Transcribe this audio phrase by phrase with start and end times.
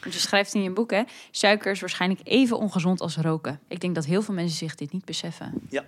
[0.00, 3.60] Want je schrijft in je boek, hè, suiker is waarschijnlijk even ongezond als roken.
[3.68, 5.52] Ik denk dat heel veel mensen zich dit niet beseffen.
[5.68, 5.84] Ja,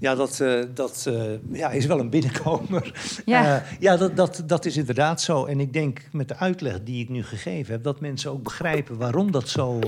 [0.00, 2.92] ja dat, uh, dat uh, ja, is wel een binnenkomer.
[3.24, 5.44] Ja, uh, ja dat, dat, dat is inderdaad zo.
[5.44, 7.82] En ik denk met de uitleg die ik nu gegeven heb...
[7.82, 9.80] dat mensen ook begrijpen waarom dat zo,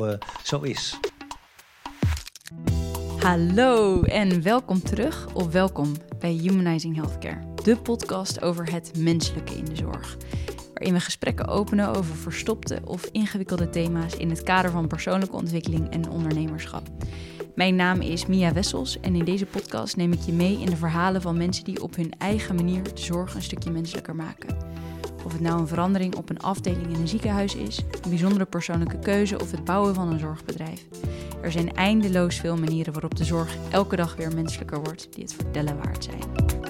[0.43, 0.99] zo is.
[3.19, 7.41] Hallo en welkom terug of welkom bij Humanizing Healthcare.
[7.63, 10.17] De podcast over het menselijke in de zorg
[10.79, 15.91] waarin we gesprekken openen over verstopte of ingewikkelde thema's in het kader van persoonlijke ontwikkeling
[15.91, 16.89] en ondernemerschap.
[17.55, 20.77] Mijn naam is Mia Wessels en in deze podcast neem ik je mee in de
[20.77, 24.57] verhalen van mensen die op hun eigen manier de zorg een stukje menselijker maken.
[25.25, 28.99] Of het nou een verandering op een afdeling in een ziekenhuis is, een bijzondere persoonlijke
[28.99, 30.87] keuze of het bouwen van een zorgbedrijf.
[31.43, 35.35] Er zijn eindeloos veel manieren waarop de zorg elke dag weer menselijker wordt die het
[35.35, 36.68] vertellen waard zijn.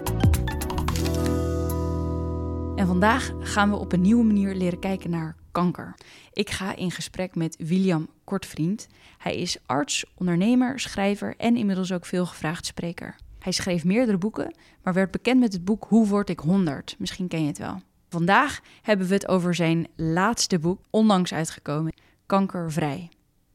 [2.78, 5.95] En vandaag gaan we op een nieuwe manier leren kijken naar kanker.
[6.32, 8.86] Ik ga in gesprek met William Kortvriend.
[9.19, 13.17] Hij is arts, ondernemer, schrijver en inmiddels ook veel gevraagd spreker.
[13.39, 16.94] Hij schreef meerdere boeken, maar werd bekend met het boek Hoe word ik 100?
[16.98, 17.80] Misschien ken je het wel.
[18.08, 21.92] Vandaag hebben we het over zijn laatste boek, onlangs uitgekomen,
[22.27, 23.08] Kankervrij.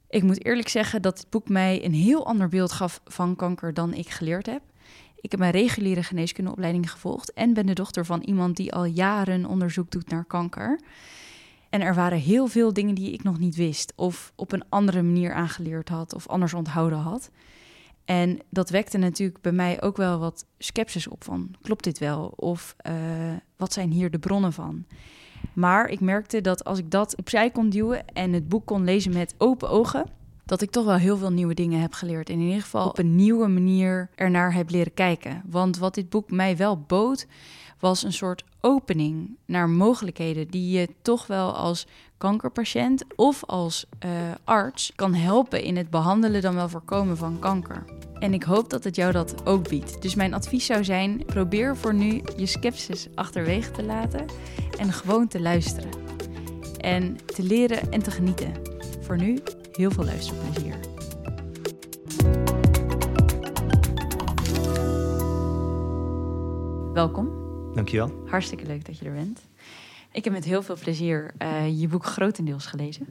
[0.09, 3.73] Ik moet eerlijk zeggen dat dit boek mij een heel ander beeld gaf van kanker
[3.73, 4.61] dan ik geleerd heb.
[5.23, 9.45] Ik heb mijn reguliere geneeskundeopleiding gevolgd en ben de dochter van iemand die al jaren
[9.45, 10.79] onderzoek doet naar kanker.
[11.69, 15.01] En er waren heel veel dingen die ik nog niet wist, of op een andere
[15.01, 17.29] manier aangeleerd had, of anders onthouden had.
[18.05, 22.33] En dat wekte natuurlijk bij mij ook wel wat sceptisch op van, klopt dit wel?
[22.35, 22.93] Of uh,
[23.57, 24.85] wat zijn hier de bronnen van?
[25.53, 29.13] Maar ik merkte dat als ik dat opzij kon duwen en het boek kon lezen
[29.13, 30.05] met open ogen,
[30.45, 32.29] dat ik toch wel heel veel nieuwe dingen heb geleerd.
[32.29, 35.41] En in ieder geval op een nieuwe manier ernaar heb leren kijken.
[35.45, 37.27] Want wat dit boek mij wel bood,
[37.79, 44.11] was een soort opening naar mogelijkheden die je toch wel als kankerpatiënt of als uh,
[44.43, 47.83] arts kan helpen in het behandelen dan wel voorkomen van kanker.
[48.19, 50.01] En ik hoop dat het jou dat ook biedt.
[50.01, 54.25] Dus mijn advies zou zijn: probeer voor nu je sceptisch achterwege te laten
[54.79, 55.89] en gewoon te luisteren.
[56.77, 58.53] En te leren en te genieten.
[59.01, 59.39] Voor nu
[59.77, 60.79] heel veel luisterplezier.
[66.93, 67.29] Welkom.
[67.73, 68.11] Dankjewel.
[68.25, 69.41] Hartstikke leuk dat je er bent.
[70.11, 73.07] Ik heb met heel veel plezier uh, je boek grotendeels gelezen.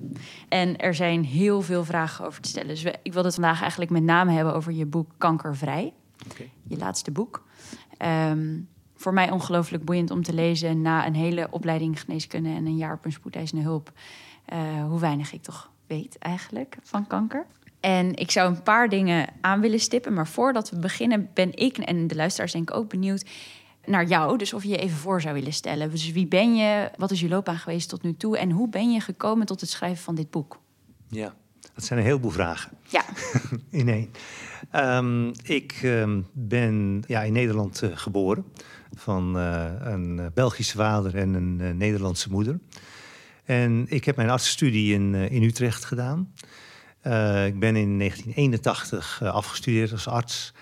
[0.49, 2.69] En er zijn heel veel vragen over te stellen.
[2.69, 5.93] Dus we, ik wil het vandaag eigenlijk met name hebben over je boek Kankervrij.
[6.33, 6.51] Okay.
[6.63, 7.45] Je laatste boek.
[8.31, 12.77] Um, voor mij ongelooflijk boeiend om te lezen na een hele opleiding geneeskunde en een
[12.77, 13.93] jaar op een spoedeisende hulp.
[14.53, 17.47] Uh, hoe weinig ik toch weet eigenlijk van kanker.
[17.81, 20.13] En ik zou een paar dingen aan willen stippen.
[20.13, 23.25] Maar voordat we beginnen, ben ik en de luisteraars denk ik ook benieuwd
[23.85, 24.39] naar jou.
[24.39, 25.91] Dus of je je even voor zou willen stellen.
[25.91, 26.91] Dus wie ben je?
[26.97, 28.39] Wat is je loopbaan geweest tot nu toe?
[28.39, 30.61] En hoe ben je gekomen tot het schrijven van dit boek?
[31.09, 31.35] Ja,
[31.75, 32.73] dat zijn een heleboel vragen.
[32.89, 33.05] Ja.
[33.81, 34.11] in één.
[34.75, 38.45] Um, ik um, ben ja, in Nederland uh, geboren.
[38.95, 42.59] Van uh, een Belgische vader en een uh, Nederlandse moeder.
[43.45, 46.33] En ik heb mijn artsstudie in, uh, in Utrecht gedaan.
[47.07, 50.55] Uh, ik ben in 1981 uh, afgestudeerd als arts.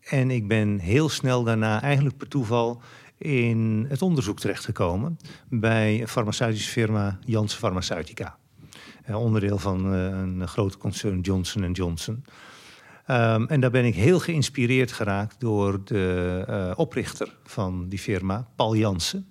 [0.00, 2.82] En ik ben heel snel daarna, eigenlijk per toeval,
[3.18, 5.16] in het onderzoek terechtgekomen
[5.48, 8.38] bij een farmaceutische firma Janssen Pharmaceutica.
[9.06, 12.24] onderdeel van een grote concern Johnson Johnson.
[13.10, 18.76] Um, en daar ben ik heel geïnspireerd geraakt door de oprichter van die firma, Paul
[18.76, 19.28] Janssen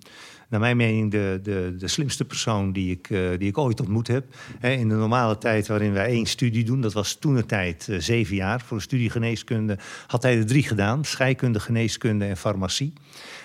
[0.50, 4.06] naar mijn mening de, de, de slimste persoon die ik, uh, die ik ooit ontmoet
[4.06, 4.24] heb.
[4.58, 7.86] He, in de normale tijd waarin wij één studie doen, dat was toen de tijd
[7.90, 12.36] uh, zeven jaar voor een studie geneeskunde, had hij er drie gedaan: scheikunde, geneeskunde en
[12.36, 12.92] farmacie.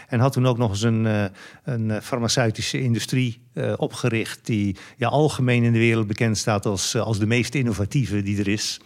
[0.08, 1.26] En had toen ook nog eens een, uh,
[1.64, 3.44] een farmaceutische industrie
[3.78, 8.40] opgericht, die ja, algemeen in de wereld bekend staat als, als de meest innovatieve die
[8.40, 8.80] er is.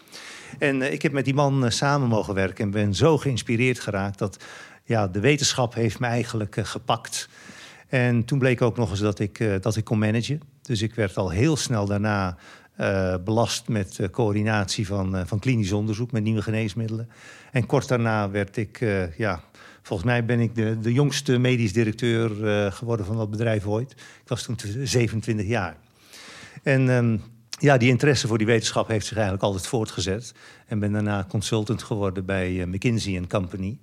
[0.60, 4.44] En ik heb met die man samen mogen werken en ben zo geïnspireerd geraakt dat
[4.84, 7.30] ja, de wetenschap heeft me eigenlijk gepakt.
[7.90, 10.42] En toen bleek ook nog eens dat ik, uh, dat ik kon managen.
[10.62, 12.38] Dus ik werd al heel snel daarna
[12.80, 17.10] uh, belast met uh, coördinatie van, van klinisch onderzoek met nieuwe geneesmiddelen.
[17.52, 18.86] En kort daarna werd ik,
[19.18, 19.42] ja,
[19.82, 22.30] volgens mij ben ik de, de jongste medisch directeur
[22.72, 23.92] geworden van dat bedrijf ooit.
[23.92, 25.78] Ik was toen 27 jaar.
[26.64, 27.22] En um,
[27.60, 30.34] ja, die interesse voor die wetenschap heeft zich eigenlijk altijd voortgezet.
[30.68, 33.78] En ben daarna consultant geworden bij McKinsey Company.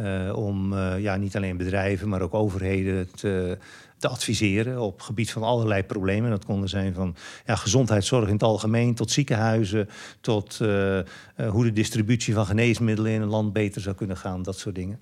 [0.00, 3.58] Uh, om uh, ja, niet alleen bedrijven, maar ook overheden te,
[3.98, 6.30] te, adviseren op gebied van allerlei problemen.
[6.30, 9.88] Dat konden zijn van ja, gezondheidszorg in het algemeen tot ziekenhuizen,
[10.20, 10.98] tot uh,
[11.48, 15.00] hoe de distributie van geneesmiddelen in een land beter zou kunnen gaan, dat soort dingen.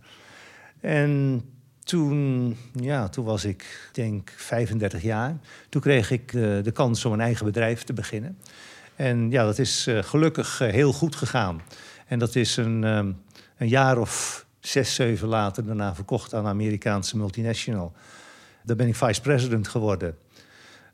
[0.80, 1.42] En
[1.84, 5.36] toen, ja, toen was ik, denk 35 jaar.
[5.68, 8.38] Toen kreeg ik de kans om een eigen bedrijf te beginnen.
[8.96, 11.60] En ja, dat is gelukkig heel goed gegaan.
[12.06, 17.16] En dat is een, een jaar of zes, zeven later daarna verkocht aan een Amerikaanse
[17.16, 17.92] multinational.
[18.64, 20.16] Daar ben ik vice-president geworden.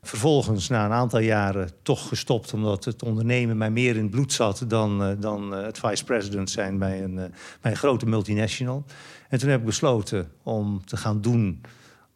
[0.01, 2.53] Vervolgens, na een aantal jaren, toch gestopt...
[2.53, 4.63] omdat het ondernemen mij meer in het bloed zat...
[4.67, 7.23] dan, uh, dan uh, het vice-president zijn bij een, uh,
[7.61, 8.83] bij grote multinational.
[9.29, 11.61] En toen heb ik besloten om te gaan doen...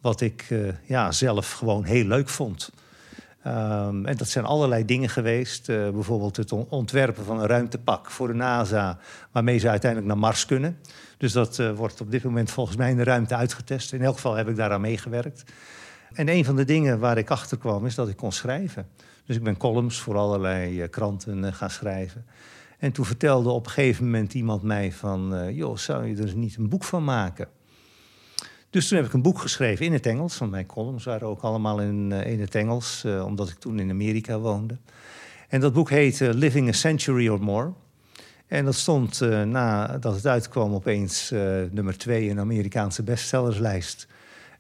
[0.02, 0.48] wat ik
[0.84, 2.72] ja, zelf gewoon heel leuk vond.
[3.48, 5.68] Um, en dat zijn allerlei dingen geweest.
[5.68, 8.98] bijvoorbeeld het ontwerpen van een ruimtepak voor de NASA...
[9.32, 10.78] waarmee ze uiteindelijk naar Mars kunnen...
[11.24, 13.94] Dus dat uh, wordt op dit moment volgens mij in de ruimte uitgetest.
[13.94, 15.44] In elk geval heb ik daaraan meegewerkt.
[16.14, 18.88] En een van de dingen waar ik achter kwam is dat ik kon schrijven.
[19.26, 22.26] Dus ik ben columns voor allerlei uh, kranten uh, gaan schrijven.
[22.80, 25.54] En toen vertelde op een gegeven moment iemand mij van...
[25.54, 27.48] joh, zou je er niet een boek van maken?
[28.70, 30.38] Dus toen heb ik een boek geschreven in het Engels.
[30.38, 33.06] Want mijn columns waren ook allemaal in, in het Engels.
[33.06, 34.78] omdat ik toen in Amerika woonde.
[35.48, 37.74] En dat boek heet Living a Century or More.
[38.48, 41.40] En dat stond uh, nadat het uitkwam opeens uh,
[41.72, 44.08] nummer twee in de Amerikaanse bestsellerslijst.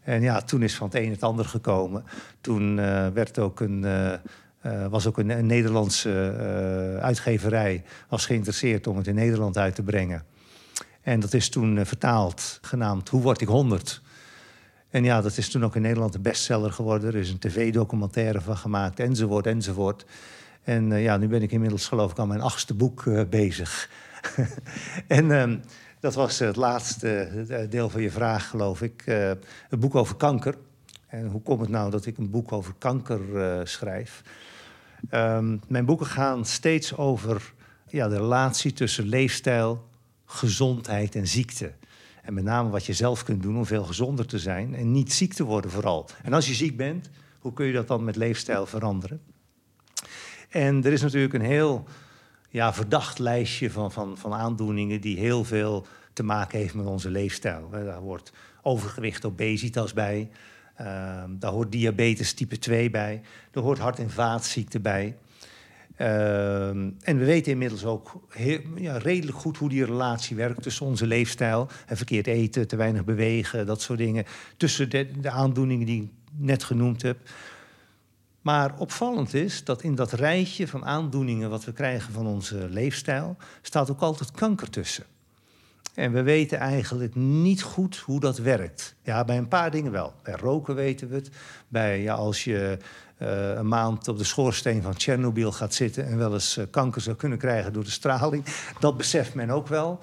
[0.02, 2.04] En ja, toen is van het een het ander gekomen.
[2.42, 3.86] Toen uh, werd ook een,
[4.90, 6.36] was ook een, een Nederlandse
[7.02, 10.24] uitgeverij was geïnteresseerd om het in Nederland uit te brengen.
[11.02, 14.02] En dat is toen vertaald, genaamd Hoe word ik 100?
[14.94, 17.10] En ja, dat is toen ook in Nederland een bestseller geworden.
[17.10, 20.06] Er is een tv-documentaire van gemaakt, enzovoort, enzovoort.
[20.64, 23.90] En uh, ja, nu ben ik inmiddels geloof ik aan mijn achtste boek uh, bezig.
[25.08, 25.62] en um,
[26.00, 29.04] dat was het laatste deel van je vraag, geloof ik.
[29.06, 29.30] Uh,
[29.70, 30.56] een boek over kanker.
[31.08, 33.22] En hoe komt het nou dat ik een boek over kanker
[33.68, 34.24] schrijf?
[35.12, 37.54] Um, mijn boeken gaan steeds over
[37.88, 39.88] ja, de relatie tussen leefstijl,
[40.26, 41.72] gezondheid en ziekte.
[42.22, 45.14] En met name wat je zelf kunt doen om veel gezonder te zijn en niet
[45.14, 46.10] ziek te worden vooral.
[46.24, 49.22] En als je ziek bent, hoe kun je dat dan met leefstijl veranderen?
[50.54, 51.84] En er is natuurlijk een heel
[52.50, 57.10] ja, verdacht lijstje van, van, van aandoeningen die heel veel te maken heeft met onze
[57.10, 57.70] leefstijl.
[57.70, 60.30] Daar hoort overgewicht, obesitas bij.
[60.82, 60.88] Uh,
[61.30, 63.22] daar hoort diabetes type 2 bij.
[63.52, 65.18] Daar hoort hart- en vaatziekten bij.
[65.98, 70.86] Uh, en we weten inmiddels ook heel, ja, redelijk goed hoe die relatie werkt tussen
[70.86, 74.26] onze leefstijl en verkeerd eten, te weinig bewegen, dat soort dingen.
[74.58, 77.18] Tussen de, de aandoeningen die ik net genoemd heb.
[78.44, 83.38] Maar opvallend is dat in dat rijtje van aandoeningen wat we krijgen van onze leefstijl,
[83.62, 85.04] staat ook altijd kanker tussen.
[85.94, 88.96] En we weten eigenlijk niet goed hoe dat werkt.
[89.04, 90.14] Ja, bij een paar dingen wel.
[90.24, 91.30] Bij roken weten we het.
[91.68, 92.78] Bij ja, als je
[93.18, 97.02] uh, een maand op de schoorsteen van Tsjernobyl gaat zitten en wel eens uh, kanker
[97.02, 98.46] zou kunnen krijgen door de straling,
[98.80, 100.00] dat beseft men ook wel.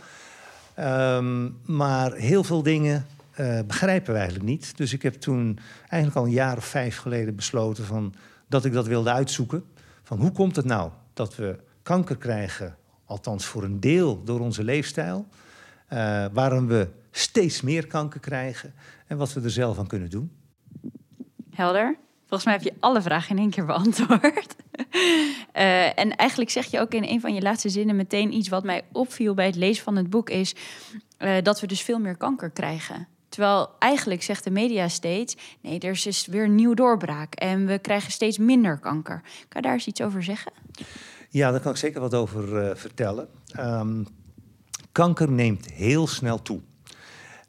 [0.78, 3.06] Um, maar heel veel dingen
[3.40, 4.76] uh, begrijpen we eigenlijk niet.
[4.76, 8.14] Dus ik heb toen eigenlijk al een jaar of vijf geleden besloten van
[8.50, 9.64] dat ik dat wilde uitzoeken.
[10.02, 14.64] Van hoe komt het nou dat we kanker krijgen, althans voor een deel door onze
[14.64, 15.26] leefstijl,
[15.92, 18.74] uh, waarom we steeds meer kanker krijgen
[19.06, 20.32] en wat we er zelf aan kunnen doen.
[21.50, 21.96] Helder.
[22.20, 24.56] Volgens mij heb je alle vragen in één keer beantwoord.
[25.54, 28.64] uh, en eigenlijk zeg je ook in een van je laatste zinnen meteen iets wat
[28.64, 30.54] mij opviel bij het lezen van het boek, is
[31.18, 33.08] uh, dat we dus veel meer kanker krijgen.
[33.30, 37.66] Terwijl eigenlijk zegt de media steeds: nee, er is dus weer een nieuw doorbraak en
[37.66, 39.20] we krijgen steeds minder kanker.
[39.22, 40.52] Kan je daar eens iets over zeggen?
[41.28, 43.28] Ja, daar kan ik zeker wat over uh, vertellen.
[43.58, 44.06] Um,
[44.92, 46.60] kanker neemt heel snel toe.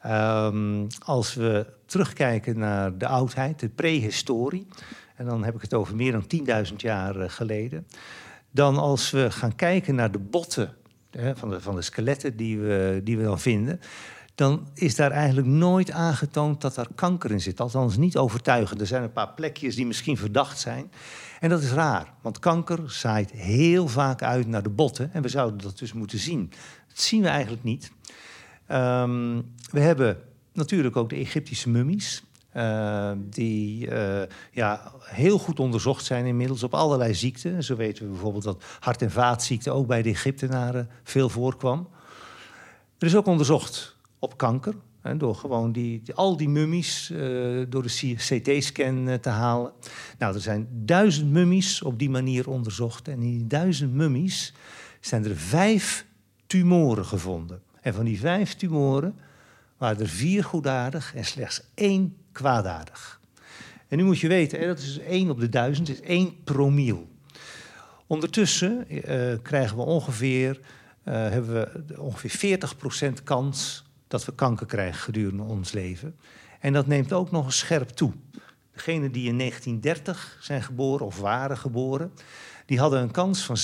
[0.05, 4.67] Um, als we terugkijken naar de oudheid, de prehistorie,
[5.15, 6.25] en dan heb ik het over meer dan
[6.67, 7.87] 10.000 jaar uh, geleden,
[8.51, 10.75] dan als we gaan kijken naar de botten
[11.33, 13.79] van, de, van de skeletten die we, die we dan vinden,
[14.35, 17.59] dan is daar eigenlijk nooit aangetoond dat er kanker in zit.
[17.59, 18.81] Althans niet overtuigend.
[18.81, 20.91] Er zijn een paar plekjes die misschien verdacht zijn.
[21.39, 25.13] En dat is raar, want kanker zaait heel vaak uit naar de botten.
[25.13, 26.51] En we zouden dat dus moeten zien.
[26.87, 27.91] Dat zien we eigenlijk niet.
[28.71, 30.17] Um, we hebben
[30.53, 32.23] natuurlijk ook de Egyptische mummies.
[32.55, 34.21] Uh, die uh,
[34.51, 37.63] ja, heel goed onderzocht zijn inmiddels op allerlei ziekten.
[37.63, 41.89] Zo weten we bijvoorbeeld dat hart- en vaatziekten ook bij de Egyptenaren veel voorkwam.
[42.97, 43.90] Er is ook onderzocht
[44.21, 44.75] op kanker.
[45.01, 49.71] Hè, door gewoon die, al die mummies uh, door de CT-scan uh, te halen.
[50.17, 53.07] Nou, er zijn duizend mummies op die manier onderzocht.
[53.07, 54.53] En in die duizend mummies
[54.99, 56.05] zijn er vijf
[56.47, 57.61] tumoren gevonden.
[57.81, 59.15] En van die vijf tumoren
[59.77, 63.19] waren er vier goedaardig en slechts één kwaadaardig.
[63.87, 67.09] En nu moet je weten, hè, dat is één op de duizend, is één promiel.
[68.07, 69.01] Ondertussen uh,
[69.41, 70.59] krijgen we ongeveer,
[71.03, 72.59] hebben we ongeveer
[73.19, 76.15] 40% kans dat we kanker krijgen gedurende ons leven.
[76.59, 78.13] En dat neemt ook nog eens scherp toe.
[78.71, 82.11] Degenen die in 1930 zijn geboren of waren geboren,
[82.65, 83.57] die hadden een kans van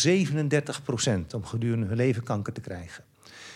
[1.31, 3.03] 37% om gedurende hun leven kanker te krijgen.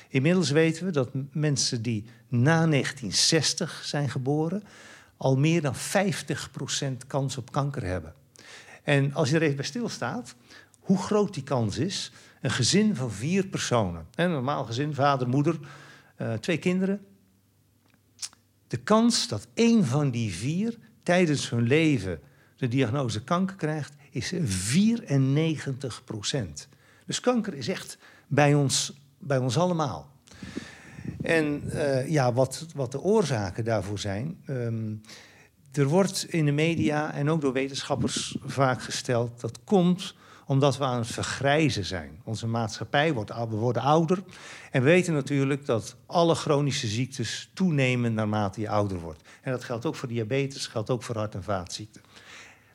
[0.09, 4.63] Inmiddels weten we dat mensen die na 1960 zijn geboren
[5.17, 5.77] al meer dan 50%
[7.07, 8.13] kans op kanker hebben.
[8.83, 10.35] En als je er even bij stilstaat,
[10.79, 15.59] hoe groot die kans is, een gezin van vier personen, een normaal gezin, vader, moeder,
[16.21, 17.05] uh, twee kinderen.
[18.67, 22.19] De kans dat één van die vier tijdens hun leven
[22.55, 24.37] de diagnose kanker krijgt, is 94%
[27.05, 27.97] Dus kanker is echt
[28.27, 30.11] bij ons, bij ons allemaal.
[31.21, 34.43] En uh, ja, wat, wat de oorzaken daarvoor zijn.
[34.47, 35.01] Um,
[35.71, 40.15] er wordt in de media en ook door wetenschappers vaak gesteld dat komt
[40.51, 42.21] omdat we aan het vergrijzen zijn.
[42.23, 44.23] Onze maatschappij wordt, we worden ouder.
[44.71, 49.21] En we weten natuurlijk dat alle chronische ziektes toenemen naarmate je ouder wordt.
[49.41, 52.01] En dat geldt ook voor diabetes, geldt ook voor hart- en vaatziekten.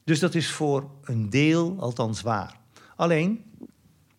[0.04, 2.56] Dus dat is voor een deel althans waar.
[2.94, 3.44] Alleen,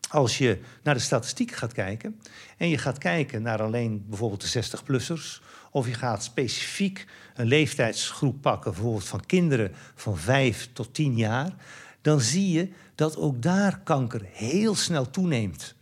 [0.09, 2.19] als je naar de statistiek gaat kijken
[2.57, 8.41] en je gaat kijken naar alleen bijvoorbeeld de 60-plussers, of je gaat specifiek een leeftijdsgroep
[8.41, 11.53] pakken, bijvoorbeeld van kinderen van 5 tot 10 jaar,
[12.01, 15.75] dan zie je dat ook daar kanker heel snel toeneemt.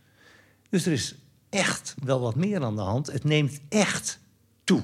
[0.68, 1.14] Dus er is
[1.48, 3.12] echt wel wat meer aan de hand.
[3.12, 4.20] Het neemt echt
[4.64, 4.82] toe.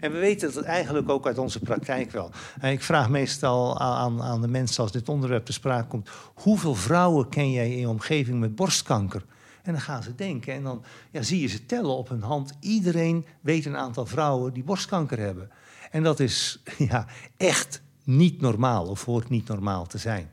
[0.00, 2.30] En we weten het eigenlijk ook uit onze praktijk wel.
[2.60, 7.28] Ik vraag meestal aan, aan de mensen als dit onderwerp te sprake komt: hoeveel vrouwen
[7.28, 9.24] ken jij in je omgeving met borstkanker?
[9.62, 12.52] En dan gaan ze denken en dan ja, zie je ze tellen op hun hand.
[12.60, 15.50] Iedereen weet een aantal vrouwen die borstkanker hebben.
[15.90, 20.31] En dat is ja, echt niet normaal of hoort niet normaal te zijn.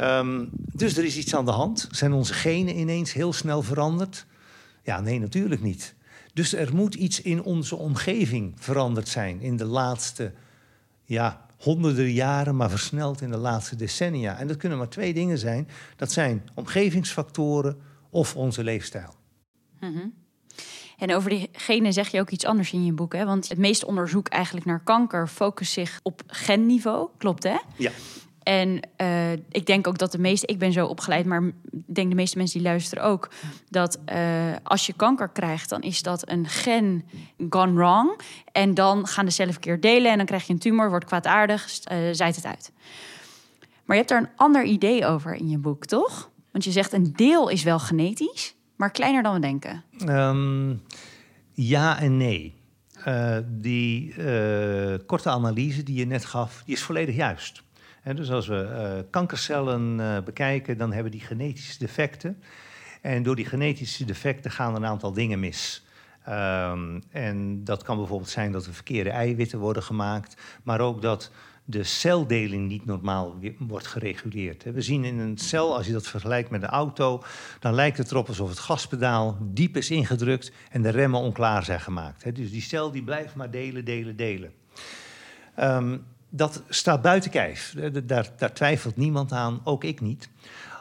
[0.00, 1.88] Um, dus er is iets aan de hand.
[1.90, 4.26] Zijn onze genen ineens heel snel veranderd?
[4.82, 5.94] Ja, nee, natuurlijk niet.
[6.32, 10.32] Dus er moet iets in onze omgeving veranderd zijn in de laatste
[11.04, 14.38] ja, honderden jaren, maar versneld in de laatste decennia.
[14.38, 15.68] En dat kunnen maar twee dingen zijn.
[15.96, 19.14] Dat zijn omgevingsfactoren of onze leefstijl.
[19.80, 20.14] Mm
[20.98, 23.12] En over die genen zeg je ook iets anders in je boek.
[23.12, 23.24] Hè?
[23.24, 27.08] Want het meeste onderzoek eigenlijk naar kanker focust zich op genniveau.
[27.18, 27.56] Klopt hè?
[27.76, 27.90] Ja.
[28.44, 32.08] En uh, ik denk ook dat de meeste, ik ben zo opgeleid, maar ik denk
[32.08, 33.30] de meeste mensen die luisteren ook,
[33.68, 37.04] dat uh, als je kanker krijgt, dan is dat een gen
[37.50, 38.20] gone wrong.
[38.52, 41.62] En dan gaan de cellen verkeerd delen en dan krijg je een tumor, wordt kwaadaardig,
[41.92, 42.72] uh, zijt het uit.
[43.84, 46.30] Maar je hebt daar een ander idee over in je boek, toch?
[46.52, 49.84] Want je zegt een deel is wel genetisch, maar kleiner dan we denken.
[50.06, 50.82] Um,
[51.52, 52.54] ja en nee.
[53.46, 54.14] Die
[55.06, 57.63] korte analyse die je net gaf, die is volledig juist.
[58.14, 62.42] Dus als we uh, kankercellen bekijken, dan hebben die genetische defecten.
[63.00, 65.84] En door die genetische defecten gaan een aantal dingen mis.
[66.28, 71.30] Um, en dat kan bijvoorbeeld zijn dat er verkeerde eiwitten worden gemaakt, maar ook dat
[71.64, 74.62] de celdeling niet normaal wordt gereguleerd.
[74.62, 77.22] We zien in een cel, als je dat vergelijkt met een auto,
[77.60, 81.80] dan lijkt het erop alsof het gaspedaal diep is ingedrukt en de remmen onklaar zijn
[81.80, 82.36] gemaakt.
[82.36, 84.52] Dus die cel die blijft maar delen, delen, delen.
[85.60, 86.04] Um,
[86.36, 87.74] dat staat buiten kijf.
[88.04, 90.28] Daar, daar, twijfelt niemand aan, ook ik niet.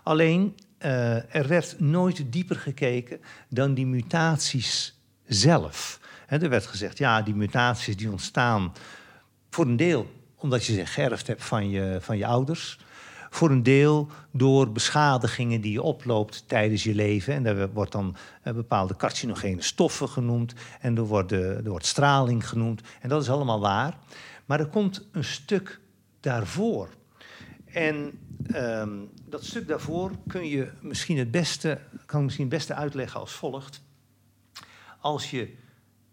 [0.03, 3.19] Alleen, uh, er werd nooit dieper gekeken
[3.49, 5.99] dan die mutaties zelf.
[6.27, 8.73] Er werd gezegd, ja, die mutaties die ontstaan
[9.49, 12.79] voor een deel omdat je ze geërfd hebt van je, van je ouders.
[13.29, 17.33] Voor een deel door beschadigingen die je oploopt tijdens je leven.
[17.33, 20.53] En daar wordt dan uh, bepaalde carcinogene stoffen genoemd.
[20.79, 22.81] En er er wordt straling genoemd.
[23.01, 23.97] En dat is allemaal waar.
[24.45, 25.79] Maar er komt een stuk
[26.19, 26.89] daarvoor.
[27.65, 28.19] En
[28.55, 33.31] um, dat stuk daarvoor kun je misschien het beste, kan misschien het beste uitleggen als
[33.31, 33.81] volgt.
[34.99, 35.55] Als je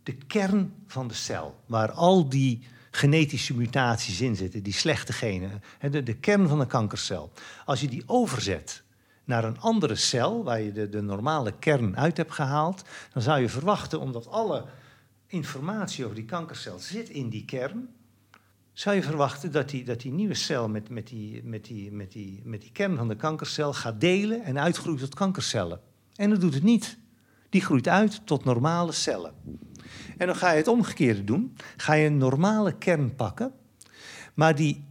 [0.02, 5.62] de kern van de cel, waar al die genetische mutaties in zitten, die slechte genen,
[5.90, 7.32] de, de kern van een kankercel.
[7.64, 8.82] Als je die overzet
[9.24, 13.40] naar een andere cel, waar je de, de normale kern uit hebt gehaald, dan zou
[13.40, 14.64] je verwachten, omdat alle
[15.26, 17.88] informatie over die kankercel zit in die kern,
[18.80, 22.12] zou je verwachten dat die, dat die nieuwe cel met, met, die, met, die, met,
[22.12, 25.80] die, met die kern van de kankercel gaat delen en uitgroeit tot kankercellen.
[26.14, 26.98] En dat doet het niet.
[27.48, 29.32] Die groeit uit tot normale cellen.
[30.16, 31.56] En dan ga je het omgekeerde doen.
[31.76, 33.52] Ga je een normale kern pakken,
[34.34, 34.84] maar die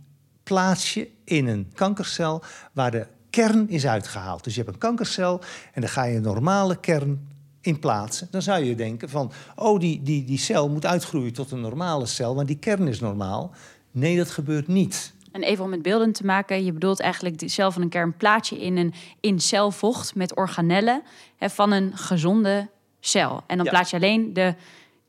[0.44, 2.44] plaats je in een kankercel
[2.74, 4.44] waar de kern is uitgehaald.
[4.44, 5.42] Dus je hebt een kankercel
[5.74, 7.28] en dan ga je een normale kern
[7.62, 8.28] in plaatsen.
[8.32, 12.06] Dan zou je denken van, oh, die, die, die cel moet uitgroeien tot een normale
[12.06, 13.54] cel, want die kern is normaal.
[13.92, 15.14] Nee, dat gebeurt niet.
[15.32, 18.18] En even om met beelden te maken, je bedoelt eigenlijk de cel van een kern
[18.18, 21.02] plaats je in een in celvocht met organellen
[21.38, 22.70] hè, van een gezonde
[23.00, 23.44] cel.
[23.48, 23.72] En dan ja.
[23.72, 24.56] plaats je alleen de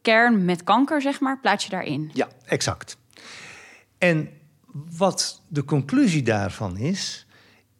[0.03, 2.11] kern met kanker, zeg maar, plaats je daarin.
[2.13, 2.97] Ja, exact.
[3.99, 4.29] En
[4.97, 7.27] wat de conclusie daarvan is,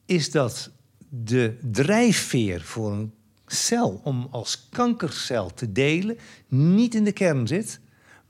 [0.07, 0.71] is dat
[1.09, 3.14] de drijfveer voor een
[3.47, 7.80] cel om als kankercel te delen niet in de kern zit,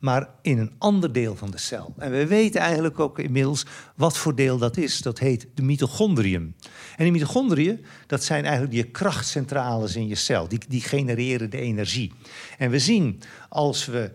[0.00, 1.94] maar in een ander deel van de cel.
[1.98, 3.66] En we weten eigenlijk ook inmiddels
[3.96, 4.98] wat voor deel dat is.
[4.98, 6.54] Dat heet de mitochondrium.
[6.96, 10.48] En die mitochondriën, dat zijn eigenlijk die krachtcentrales in je cel.
[10.48, 12.12] Die, die genereren de energie.
[12.58, 14.12] En we zien als we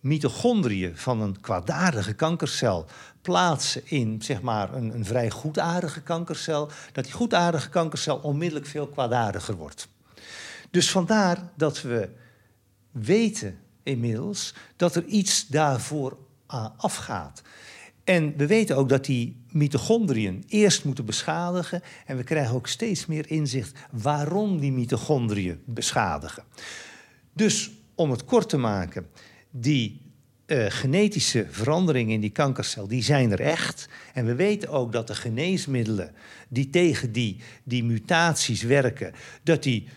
[0.00, 2.86] mitochondriën van een kwaadaardige kankercel
[3.22, 8.86] plaatsen in zeg maar, een, een vrij goedaardige kankercel, dat die goedaardige kankercel onmiddellijk veel
[8.86, 9.88] kwaadaardiger wordt.
[10.70, 12.08] Dus vandaar dat we
[12.90, 16.18] weten inmiddels dat er iets daarvoor
[16.76, 17.42] afgaat.
[18.04, 21.82] En we weten ook dat die mitochondriën eerst moeten beschadigen.
[22.06, 26.42] En we krijgen ook steeds meer inzicht waarom die mitochondriën beschadigen.
[27.32, 29.06] Dus om het kort te maken,
[29.50, 30.00] die
[30.46, 33.88] uh, genetische veranderingen in die kankercel, die zijn er echt.
[34.14, 36.14] En we weten ook dat de geneesmiddelen
[36.48, 39.12] die tegen die, die mutaties werken,
[39.42, 39.88] dat die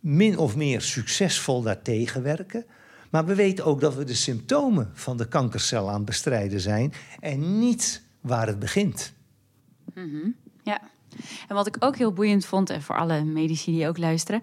[0.00, 2.64] min of meer succesvol daartegen werken.
[3.10, 6.92] Maar we weten ook dat we de symptomen van de kankercel aan het bestrijden zijn
[7.20, 9.12] en niet waar het begint.
[9.94, 10.34] Mm -hmm.
[10.62, 10.80] Ja,
[11.48, 14.42] en wat ik ook heel boeiend vond, en voor alle medici die ook luisteren,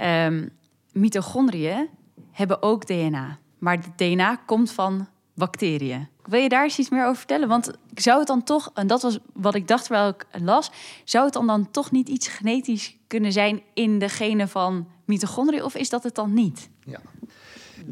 [0.00, 0.50] um,
[0.92, 1.88] mitochondriën
[2.30, 3.38] hebben ook DNA.
[3.58, 6.08] Maar het DNA komt van bacteriën.
[6.24, 7.48] Wil je daar eens iets meer over vertellen?
[7.48, 10.70] Want zou het dan toch, en dat was wat ik dacht terwijl ik las,
[11.04, 15.64] zou het dan, dan toch niet iets genetisch kunnen zijn in de genen van mitochondriën,
[15.64, 16.68] of is dat het dan niet?
[16.84, 17.00] Ja.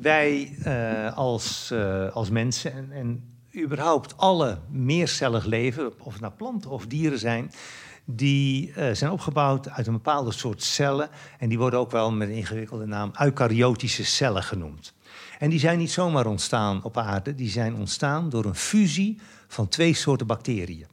[0.00, 6.32] Wij uh, als, uh, als mensen en, en überhaupt alle meercellig leven, of het nou
[6.32, 7.50] planten of dieren zijn,
[8.04, 11.08] die uh, zijn opgebouwd uit een bepaalde soort cellen.
[11.38, 14.94] En die worden ook wel met een ingewikkelde naam eukaryotische cellen genoemd.
[15.38, 19.68] En die zijn niet zomaar ontstaan op aarde, die zijn ontstaan door een fusie van
[19.68, 20.86] twee soorten bacteriën.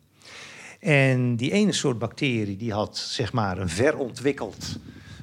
[0.80, 4.78] En die ene soort bacterie die had zeg maar een verontwikkeld,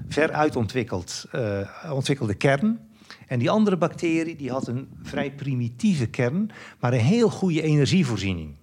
[0.09, 2.88] veruitontwikkeld uh, ontwikkelde kern.
[3.29, 8.55] En die andere bacterie die had een vrij primitieve kern, maar een heel goede energievoorziening.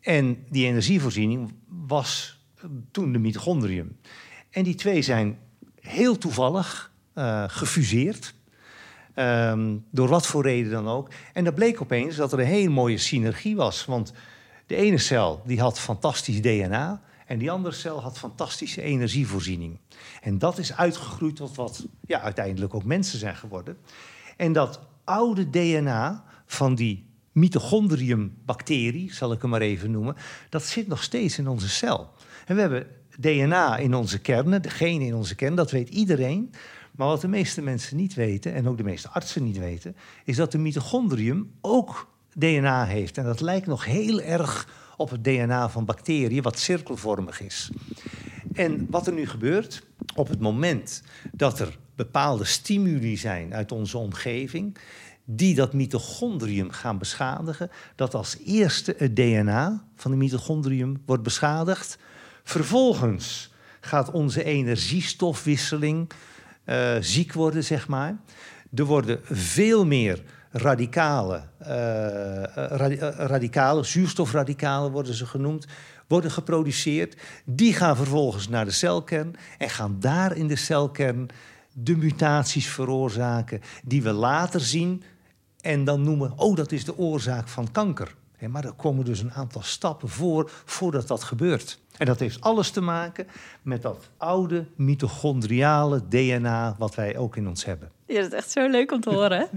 [0.00, 1.52] En die energievoorziening
[1.86, 2.40] was
[2.90, 3.96] toen de mitochondrium.
[4.50, 5.38] En die twee zijn
[5.80, 8.34] heel toevallig uh, gefuseerd.
[9.14, 11.08] Um, door wat voor reden dan ook.
[11.32, 13.84] En dat bleek opeens dat er een hele mooie synergie was.
[13.84, 14.12] Want
[14.66, 19.78] de ene cel die had fantastisch DNA en die andere cel had fantastische energievoorziening.
[20.22, 23.76] En dat is uitgegroeid tot wat ja, uiteindelijk ook mensen zijn geworden.
[24.36, 30.16] En dat oude DNA van die mitochondriumbacterie, zal ik hem maar even noemen,
[30.48, 32.10] dat zit nog steeds in onze cel.
[32.46, 32.86] En we hebben
[33.18, 36.50] DNA in onze kernen, de genen in onze kern, dat weet iedereen.
[36.96, 40.36] Maar wat de meeste mensen niet weten, en ook de meeste artsen niet weten, is
[40.36, 43.18] dat de mitochondrium ook DNA heeft.
[43.18, 44.68] En dat lijkt nog heel erg
[45.02, 47.70] op het DNA van bacteriën, wat cirkelvormig is.
[48.52, 49.82] En wat er nu gebeurt,
[50.14, 54.76] op het moment dat er bepaalde stimuli zijn uit onze omgeving,
[55.24, 61.98] die dat mitochondrium gaan beschadigen, dat als eerste het DNA van de mitochondrium wordt beschadigd.
[62.42, 66.10] Vervolgens gaat onze energiestofwisseling
[66.66, 68.16] uh, ziek worden, zeg maar.
[68.74, 71.68] Er worden veel meer radicalen, uh,
[73.16, 75.66] radicalen, zuurstofradicalen worden ze genoemd,
[76.06, 77.16] worden geproduceerd.
[77.44, 81.28] Die gaan vervolgens naar de celkern en gaan daar in de celkern
[81.72, 85.02] de mutaties veroorzaken die we later zien
[85.60, 88.14] en dan noemen, oh dat is de oorzaak van kanker.
[88.48, 91.78] Maar er komen dus een aantal stappen voor voordat dat gebeurt.
[91.96, 93.26] En dat heeft alles te maken
[93.62, 97.90] met dat oude mitochondriale DNA wat wij ook in ons hebben.
[98.12, 99.48] Ja, dat is echt zo leuk om te horen.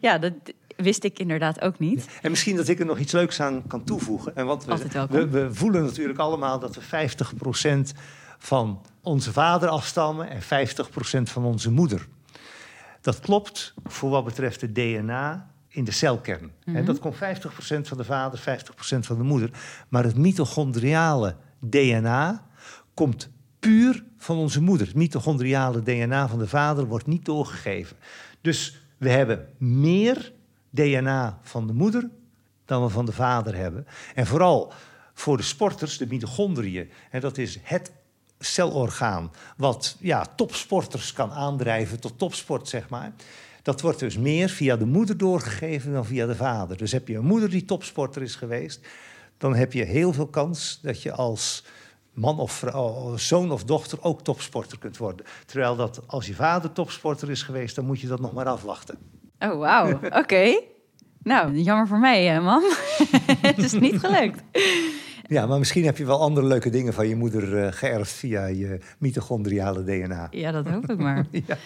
[0.00, 0.32] ja, dat
[0.76, 2.06] wist ik inderdaad ook niet.
[2.22, 4.36] En misschien dat ik er nog iets leuks aan kan toevoegen.
[4.36, 7.08] En want we, we, we voelen natuurlijk allemaal dat we
[7.94, 7.98] 50%
[8.38, 10.44] van onze vader afstammen en 50%
[11.22, 12.06] van onze moeder.
[13.00, 16.52] Dat klopt voor wat betreft het DNA in de celkern.
[16.64, 16.84] Mm -hmm.
[16.84, 17.18] dat komt 50%
[17.80, 18.42] van de vader, 50%
[18.98, 19.50] van de moeder.
[19.88, 22.46] Maar het mitochondriale DNA
[22.94, 23.28] komt
[23.64, 24.86] puur van onze moeder.
[24.86, 27.96] Het mitochondriale DNA van de vader wordt niet doorgegeven.
[28.40, 30.32] Dus we hebben meer
[30.70, 32.10] DNA van de moeder
[32.64, 33.86] dan we van de vader hebben.
[34.14, 34.72] En vooral
[35.14, 37.92] voor de sporters, de mitochondriën, en dat is het
[38.38, 43.12] celorgaan wat ja, topsporters kan aandrijven tot topsport, zeg maar.
[43.62, 46.76] Dat wordt dus meer via de moeder doorgegeven dan via de vader.
[46.76, 48.86] Dus heb je een moeder die topsporter is geweest,
[49.38, 51.64] dan heb je heel veel kans dat je als
[52.14, 55.26] man of vrouw, zoon of dochter ook topsporter kunt worden.
[55.46, 58.98] Terwijl dat als je vader topsporter is geweest, dan moet je dat nog maar afwachten.
[59.38, 60.00] Oh, wauw.
[60.22, 60.60] Oké.
[61.22, 62.62] Nou, jammer voor mij, man.
[63.40, 64.42] het is niet gelukt.
[65.28, 68.46] Ja, maar misschien heb je wel andere leuke dingen van je moeder uh, geërfd via
[68.46, 70.28] je mitochondriale DNA.
[70.30, 71.26] Ja, dat hoop ik maar.
[71.46, 71.56] ja.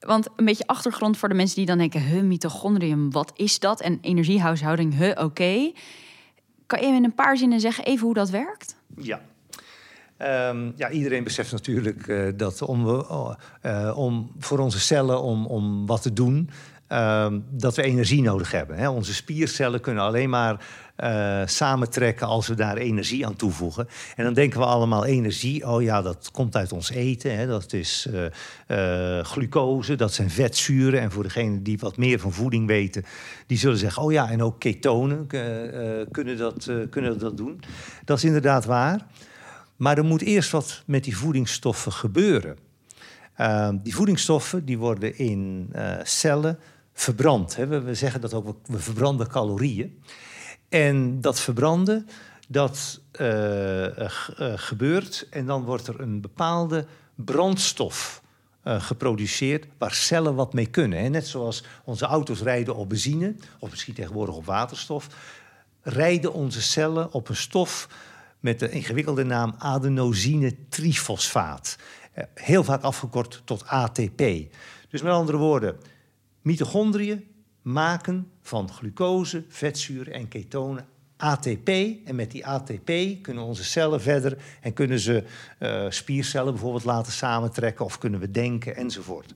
[0.00, 3.80] Want een beetje achtergrond voor de mensen die dan denken: huh, mitochondrium, wat is dat?
[3.80, 5.72] En energiehuishouding, huh, oké.
[6.66, 8.76] Kan je in een paar zinnen zeggen even hoe dat werkt?
[8.96, 9.20] Ja.
[10.16, 12.86] Ehm, ja, iedereen beseft natuurlijk uh, dat om,
[13.62, 16.50] uh, om voor onze cellen om, om wat te doen,
[16.92, 18.76] Ehm, dat we energie nodig hebben.
[18.76, 18.88] Hè.
[18.88, 20.64] Onze spiercellen kunnen alleen maar
[21.46, 23.88] samentrekken als we daar energie aan toevoegen.
[24.16, 27.36] En dan denken we allemaal energie, oh ja, dat komt uit ons eten.
[27.36, 27.46] Hè.
[27.46, 28.08] Dat is
[29.22, 31.00] glucose, dat zijn vetzuren.
[31.00, 33.04] En voor degenen die wat meer van voeding weten,
[33.46, 35.26] die zullen zeggen, oh ja, en ook ketonen
[36.10, 37.62] kunnen, dat, kunnen dat doen.
[38.04, 39.06] Dat is inderdaad waar.
[39.76, 42.58] Maar er moet eerst wat met die voedingsstoffen gebeuren.
[43.36, 46.58] Ehm, die voedingsstoffen die worden in cellen
[46.92, 47.56] verbrand.
[47.56, 47.66] Hè.
[47.66, 50.02] We, zeggen dat ook, we verbranden calorieën.
[50.68, 52.06] En dat verbranden,
[52.48, 54.10] dat uh, uh,
[54.56, 58.22] gebeurt en dan wordt er een bepaalde brandstof
[58.64, 60.98] geproduceerd waar cellen wat mee kunnen.
[60.98, 61.08] Hè.
[61.08, 65.06] Net zoals onze auto's rijden op benzine, of misschien tegenwoordig op waterstof,
[65.82, 67.88] rijden onze cellen op een stof
[68.42, 71.76] met de ingewikkelde naam adenosine trifosfaat.
[72.34, 74.22] Heel vaak afgekort tot ATP.
[74.88, 75.76] Dus met andere woorden,
[76.42, 77.24] Mitochondriën
[77.62, 81.68] maken van glucose, vetzuren en ketonen ATP.
[82.04, 82.90] En met die ATP
[83.22, 85.24] kunnen onze cellen verder en kunnen ze
[85.58, 89.34] uh, spiercellen bijvoorbeeld laten samentrekken of kunnen we denken enzovoort.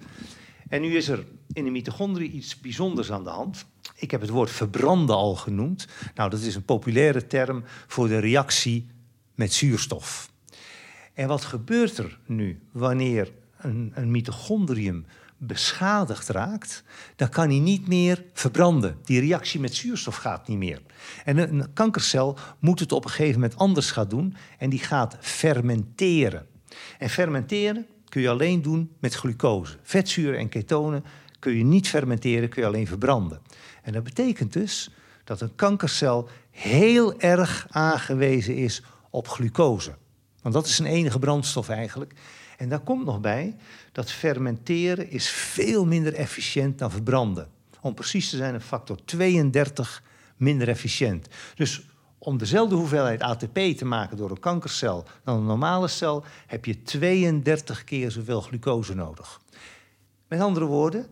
[0.69, 3.66] En nu is er in de mitochondriën iets bijzonders aan de hand.
[3.97, 5.87] Ik heb het woord verbranden al genoemd.
[6.14, 8.87] Nou, dat is een populaire term voor de reactie
[9.37, 10.31] met zuurstof.
[11.14, 15.07] En wat gebeurt er nu wanneer een, mitochondrium
[15.38, 16.85] beschadigd raakt,
[17.16, 18.99] dan kan hij niet meer verbranden.
[19.05, 20.83] Die reactie met zuurstof gaat niet meer.
[21.25, 25.16] En een kankercel moet het op een gegeven moment anders gaan doen en die gaat
[25.20, 26.46] fermenteren.
[26.99, 29.77] En fermenteren kun je alleen doen met glucose.
[29.83, 31.05] Vetzuren en ketonen
[31.38, 33.40] kun je niet fermenteren, kun je alleen verbranden.
[33.83, 34.90] En dat betekent dus
[35.25, 38.83] dat een kankercel heel erg aangewezen is
[39.16, 39.94] op glucose.
[40.42, 42.12] Want dat is zijn enige brandstof eigenlijk.
[42.57, 43.57] En daar komt nog bij
[43.92, 47.48] dat fermenteren is veel minder efficiënt dan verbranden.
[47.81, 50.02] Om precies te zijn een factor 32
[50.37, 51.29] minder efficiënt.
[51.55, 51.87] Dus
[52.18, 56.83] om dezelfde hoeveelheid ATP te maken door een kankercel dan een normale cel, heb je
[56.83, 59.40] 32 keer zoveel glucose nodig.
[60.29, 61.07] Met andere woorden,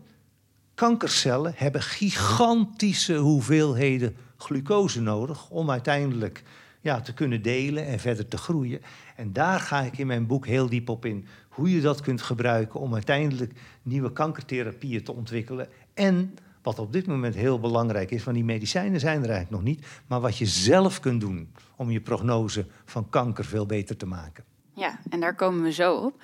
[0.73, 6.43] kankercellen hebben gigantische hoeveelheden glucose nodig om uiteindelijk
[6.85, 8.81] ja, te kunnen delen en verder te groeien.
[9.15, 11.25] En daar ga ik in mijn boek heel diep op in.
[11.49, 15.67] Hoe je dat kunt gebruiken om uiteindelijk nieuwe kankertherapieën te ontwikkelen.
[15.93, 19.63] En wat op dit moment heel belangrijk is, want die medicijnen zijn er eigenlijk nog
[19.63, 19.85] niet.
[20.07, 24.43] Maar wat je zelf kunt doen om je prognose van kanker veel beter te maken.
[24.73, 26.23] Ja, en daar komen we zo op.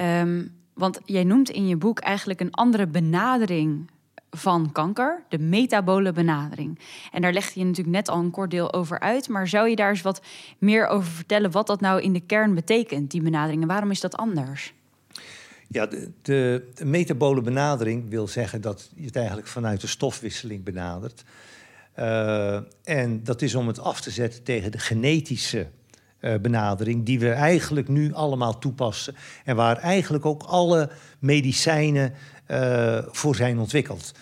[0.00, 3.90] Um, want jij noemt in je boek eigenlijk een andere benadering
[4.30, 6.78] van kanker, de metabole benadering.
[7.12, 9.76] En daar legde je natuurlijk net al een kort deel over uit, maar zou je
[9.76, 10.22] daar eens wat
[10.58, 14.00] meer over vertellen wat dat nou in de kern betekent, die benadering, en waarom is
[14.00, 14.74] dat anders?
[15.68, 21.24] Ja, de, de, metabole benadering wil zeggen dat je het eigenlijk vanuit de stofwisseling benadert.
[21.98, 25.66] Uh, en dat is om het af te zetten tegen de genetische
[26.20, 29.14] uh, benadering, die we eigenlijk nu allemaal toepassen.
[29.44, 32.14] En waar eigenlijk ook alle medicijnen
[32.50, 34.12] uh, voor zijn ontwikkeld.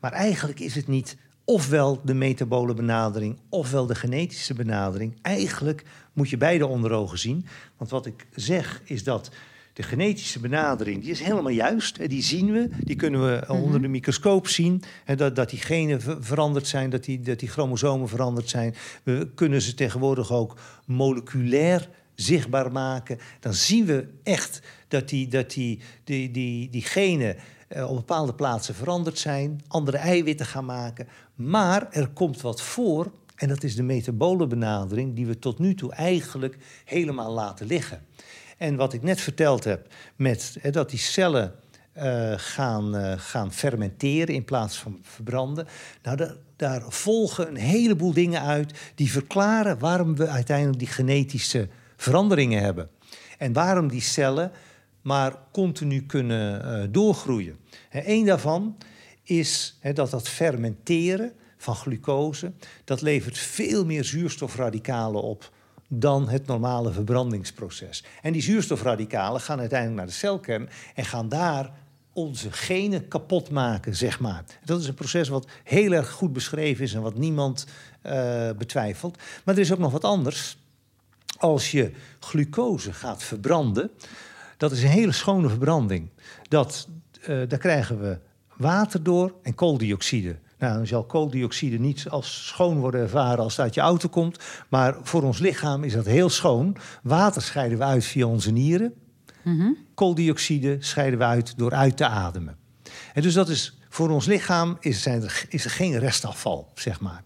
[0.00, 5.14] Maar eigenlijk is het niet ofwel de metabole benadering ofwel de genetische benadering.
[5.22, 7.46] Eigenlijk moet je beide onder ogen zien.
[7.76, 9.30] Want wat ik zeg is dat
[9.72, 12.08] de genetische benadering, die is helemaal juist.
[12.08, 13.52] Die zien we, die kunnen we mhm.
[13.62, 14.82] onder de microscoop zien.
[15.16, 18.74] Dat, dat die genen veranderd zijn, dat die, dat die chromosomen veranderd zijn.
[19.02, 23.18] We kunnen ze tegenwoordig ook moleculair zichtbaar maken.
[23.40, 27.36] Dan zien we echt dat die, dat die, die, die, die genen
[27.68, 31.08] uh, op bepaalde plaatsen veranderd zijn, andere eiwitten gaan maken.
[31.34, 35.74] Maar er komt wat voor, en dat is de metabole benadering, die we tot nu
[35.74, 38.06] toe eigenlijk helemaal laten liggen.
[38.58, 41.54] En wat ik net verteld heb, met, dat die cellen
[41.98, 45.66] uh, gaan, uh, gaan fermenteren in plaats van verbranden.
[46.02, 52.62] Nou, daar volgen een heleboel dingen uit die verklaren waarom we uiteindelijk die genetische veranderingen
[52.62, 52.88] hebben.
[53.38, 54.52] En waarom die cellen
[55.04, 57.56] maar continu kunnen uh, doorgroeien.
[57.90, 58.76] Eén daarvan
[59.22, 62.52] is dat dat fermenteren van glucose,
[62.84, 65.52] dat levert veel meer zuurstofradicalen op
[65.88, 68.04] dan het normale verbrandingsproces.
[68.22, 71.72] En die zuurstofradicalen gaan uiteindelijk naar de celkern en gaan daar
[72.12, 74.44] onze genen kapot maken, zeg maar.
[74.64, 77.66] Dat is een proces wat heel erg goed beschreven is en wat niemand
[78.06, 79.18] uh, betwijfelt.
[79.44, 80.56] Maar er is ook nog wat anders.
[81.38, 83.90] Als je glucose gaat verbranden,
[84.56, 86.10] dat is een hele schone verbranding.
[86.48, 86.88] Dat,
[87.20, 88.18] uh, daar krijgen we
[88.56, 90.36] water door en kooldioxide.
[90.58, 94.38] Nou, dan zal kooldioxide niet als schoon worden ervaren als het uit je auto komt.
[94.68, 96.76] Maar voor ons lichaam is dat heel schoon.
[97.02, 98.94] Water scheiden we uit via onze nieren.
[99.42, 102.56] Mm Kooldioxide scheiden we uit door uit te ademen.
[103.12, 107.00] En dus dat is voor ons lichaam is, zijn er, is er geen restafval, zeg
[107.00, 107.22] maar.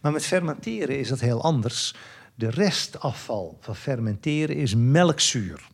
[0.00, 1.94] Maar met fermenteren is dat heel anders.
[2.34, 5.68] De restafval van fermenteren is melkzuur.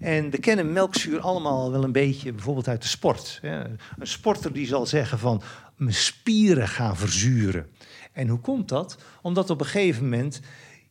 [0.00, 3.38] En we kennen melkzuur allemaal wel een beetje, bijvoorbeeld uit de sport.
[3.42, 5.42] Een sporter die zal zeggen van
[5.76, 7.66] mijn spieren gaan verzuren.
[8.12, 8.98] En hoe komt dat?
[9.22, 10.40] Omdat op een gegeven moment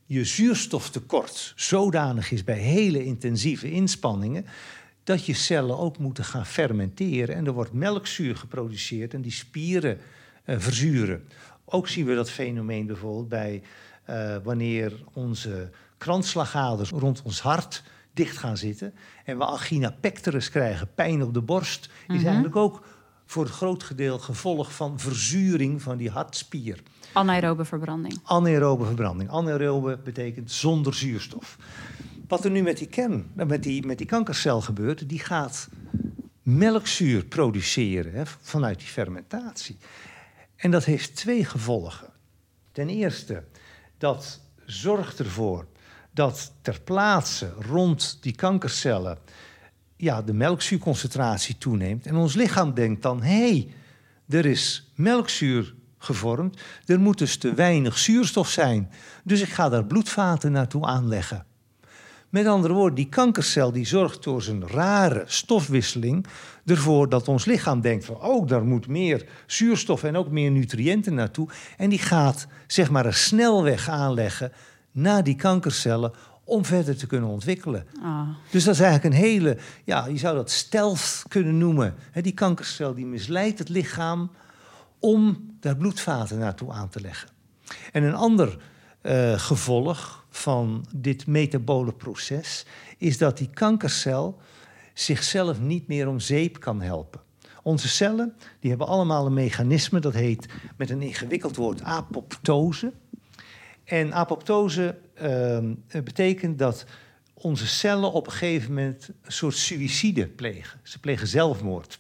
[0.06, 4.46] je zuurstoftekort zodanig is bij hele intensieve inspanningen
[5.04, 9.98] dat je cellen ook moeten gaan fermenteren en er wordt melkzuur geproduceerd en die spieren
[10.46, 11.28] uh, verzuren.
[11.66, 13.62] Ook zien we dat fenomeen bijvoorbeeld bij
[14.10, 17.84] uh, wanneer onze kransslagaders rond ons hart
[18.20, 18.94] dicht gaan zitten
[19.26, 22.26] en we angina pectoris krijgen, pijn op de borst, is mm -hmm.
[22.26, 22.86] eigenlijk ook
[23.26, 26.84] voor een groot gedeelte gevolg van verzuring van die hartspier.
[27.14, 28.20] Anaerobe verbranding.
[28.24, 29.30] Anaerobe verbranding.
[29.30, 31.58] Anaerobe betekent zonder zuurstof.
[32.28, 35.70] Wat er nu met die kern, met die, met die kankercel gebeurt, die gaat
[36.44, 39.78] melkzuur produceren hè, vanuit die fermentatie.
[40.56, 42.08] En dat heeft twee gevolgen.
[42.72, 43.44] Ten eerste,
[43.98, 45.68] dat zorgt ervoor
[46.20, 49.18] dat ter plaatse rond die kankercellen
[49.96, 52.06] ja, de melkzuurconcentratie toeneemt.
[52.06, 53.74] En ons lichaam denkt dan: hé, hey,
[54.30, 56.62] er is melkzuur gevormd.
[56.86, 58.92] Er moet dus te weinig zuurstof zijn.
[59.24, 61.46] Dus ik ga daar bloedvaten naartoe aanleggen.
[62.30, 66.26] Met andere woorden, die kankercel die zorgt door zijn rare stofwisseling
[66.66, 71.14] ervoor dat ons lichaam denkt van oh, daar moet meer zuurstof en ook meer nutriënten
[71.14, 71.48] naartoe.
[71.78, 74.52] En die gaat zeg maar een snelweg aanleggen
[75.02, 76.12] naar die kankercellen
[76.44, 77.86] om verder te kunnen ontwikkelen.
[78.02, 78.28] Oh.
[78.52, 81.96] Dus dat is eigenlijk een hele, ja, je zou dat stealth kunnen noemen.
[82.22, 84.32] die kankercel die misleidt het lichaam
[85.00, 87.30] om daar bloedvaten naartoe aan te leggen.
[87.92, 88.58] En een ander
[89.02, 92.66] uh, gevolg van dit metabole proces
[92.98, 94.40] is dat die kankercel
[94.94, 97.22] zichzelf niet meer om zeep kan helpen.
[97.64, 102.94] Onze cellen die hebben allemaal een mechanisme dat heet met een ingewikkeld woord apoptose.
[103.90, 105.58] En apoptose uh,
[106.04, 106.86] betekent dat
[107.34, 110.80] onze cellen op een gegeven moment een soort suïcide plegen.
[110.84, 112.00] Ze plegen zelfmoord.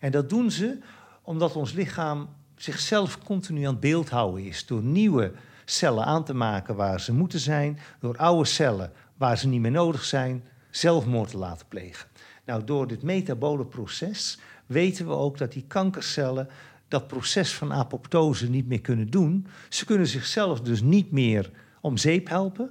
[0.00, 0.78] En dat doen ze
[1.22, 4.66] omdat ons lichaam zichzelf continu aan het beeld houden is.
[4.66, 5.32] Door nieuwe
[5.64, 7.78] cellen aan te maken waar ze moeten zijn.
[8.00, 10.44] Door oude cellen waar ze niet meer nodig zijn.
[10.70, 12.08] Zelfmoord te laten plegen.
[12.44, 16.48] Nou, door dit metabole proces weten we ook dat die kankercellen
[16.90, 19.46] dat proces van apoptose niet meer kunnen doen.
[19.68, 21.50] Ze kunnen zichzelf dus niet meer
[21.80, 22.70] om zeep helpen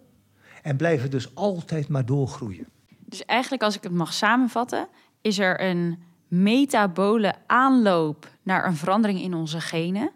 [0.62, 2.68] en blijven dus altijd maar doorgroeien.
[3.06, 4.88] Dus eigenlijk, als ik het mag samenvatten,
[5.22, 10.12] is er een metabole aanloop naar een verandering in onze genen.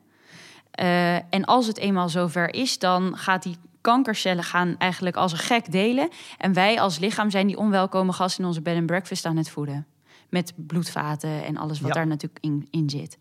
[0.79, 5.37] Uh, en als het eenmaal zover is, dan gaat die kankercellen gaan eigenlijk als een
[5.37, 6.09] gek delen.
[6.37, 9.49] En wij als lichaam zijn die onwelkome gast in onze bed and breakfast aan het
[9.49, 9.87] voeden.
[10.29, 11.95] Met bloedvaten en alles wat ja.
[11.95, 13.17] daar natuurlijk in, in zit.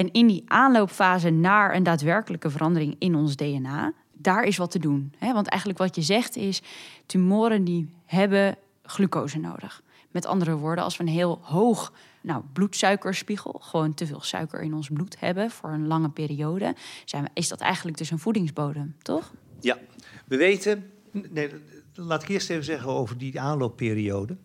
[0.00, 4.78] En in die aanloopfase naar een daadwerkelijke verandering in ons DNA, daar is wat te
[4.78, 5.12] doen.
[5.18, 6.62] Want eigenlijk wat je zegt is,
[7.06, 9.82] tumoren die hebben glucose nodig.
[10.10, 14.74] Met andere woorden, als we een heel hoog nou, bloedsuikerspiegel, gewoon te veel suiker in
[14.74, 18.94] ons bloed hebben voor een lange periode, zijn we, is dat eigenlijk dus een voedingsbodem,
[19.02, 19.32] toch?
[19.60, 19.78] Ja,
[20.26, 20.90] we weten,
[21.30, 21.50] nee,
[21.94, 24.36] laat ik eerst even zeggen over die aanloopperiode.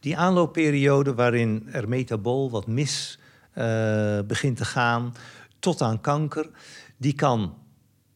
[0.00, 3.17] Die aanloopperiode waarin er metabool wat mis
[3.58, 5.14] uh, begint te gaan
[5.58, 6.50] tot aan kanker,
[6.96, 7.54] die kan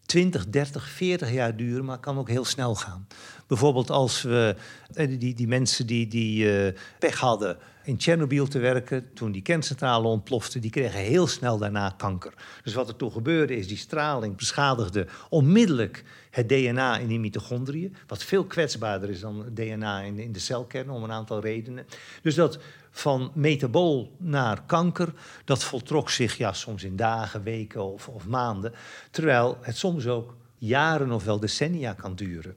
[0.07, 3.07] 20, 30, 40 jaar duren, maar kan ook heel snel gaan.
[3.47, 4.57] Bijvoorbeeld als we
[4.95, 9.43] eh, die, die mensen die, die uh, pech hadden in Tsjernobyl te werken, toen die
[9.43, 12.33] kerncentrale ontplofte, die kregen heel snel daarna kanker.
[12.65, 17.97] Dus wat er toen gebeurde is, die straling beschadigde onmiddellijk het DNA in die mitochondriën,
[18.07, 21.87] wat veel kwetsbaarder is dan DNA in, in de celkern om een aantal redenen.
[22.23, 22.59] Dus dat
[22.93, 25.13] van metabool naar kanker,
[25.45, 28.73] dat voltrok zich ja, soms in dagen, weken of, of maanden,
[29.11, 32.57] terwijl het soms ook jaren of wel decennia kan duren.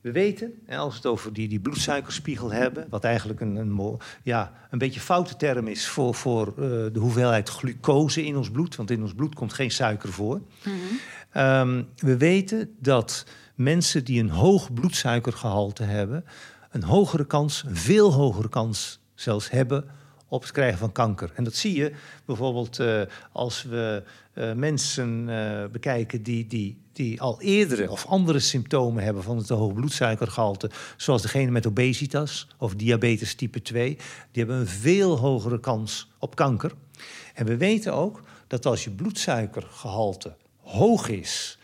[0.00, 4.52] We weten, als we het over die, die bloedsuikerspiegel hebben, wat eigenlijk een, een, ja,
[4.70, 6.54] een beetje foute term is voor, voor uh,
[6.92, 10.36] de hoeveelheid glucose in ons bloed, want in ons bloed komt geen suiker voor.
[10.36, 11.42] Mm -hmm.
[11.42, 16.24] um, we weten dat mensen die een hoog bloedsuikergehalte hebben,
[16.70, 19.84] een hogere kans, een veel hogere kans zelfs hebben
[20.28, 21.30] op het krijgen van kanker.
[21.34, 21.92] En dat zie je
[22.24, 23.02] bijvoorbeeld uh,
[23.32, 24.02] als we
[24.34, 29.48] uh, mensen uh, bekijken die, die, die al eerdere of andere symptomen hebben van het
[29.48, 33.98] hoog bloedsuikergehalte, zoals degene met obesitas of diabetes type 2, die
[34.32, 36.72] hebben een veel hogere kans op kanker.
[37.34, 41.58] En we weten ook dat als je bloedsuikergehalte hoog is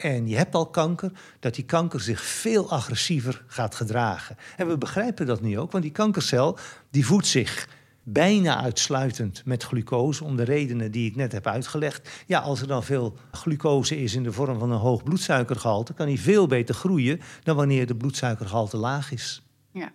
[0.00, 4.36] en je hebt al kanker, dat die kanker zich veel agressiever gaat gedragen.
[4.56, 6.58] En we begrijpen dat nu ook, want die kankercel
[6.90, 7.68] die voedt zich
[8.02, 12.24] bijna uitsluitend met glucose, om de redenen die ik net heb uitgelegd.
[12.26, 16.06] Ja, als er dan veel glucose is in de vorm van een hoog bloedsuikergehalte, kan
[16.06, 19.42] hij veel beter groeien dan wanneer de bloedsuikergehalte laag is.
[19.72, 19.92] Ja,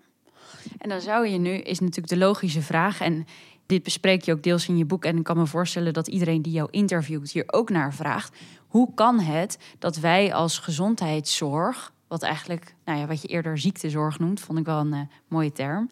[0.77, 3.25] en dan zou je nu, is natuurlijk de logische vraag, en
[3.65, 5.05] dit bespreek je ook deels in je boek.
[5.05, 8.35] En ik kan me voorstellen dat iedereen die jou interviewt hier ook naar vraagt.
[8.75, 14.19] Hoe kan het dat wij als gezondheidszorg, wat eigenlijk, nou ja, wat je eerder ziektezorg
[14.19, 15.89] noemt, vond ik wel een uh, mooie term,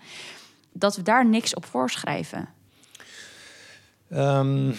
[0.74, 2.50] dat we daar niks op voorschrijven?
[4.14, 4.74] Um,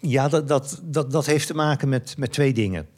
[0.00, 2.88] ja, dat, dat, dat, dat heeft te maken met, met twee dingen.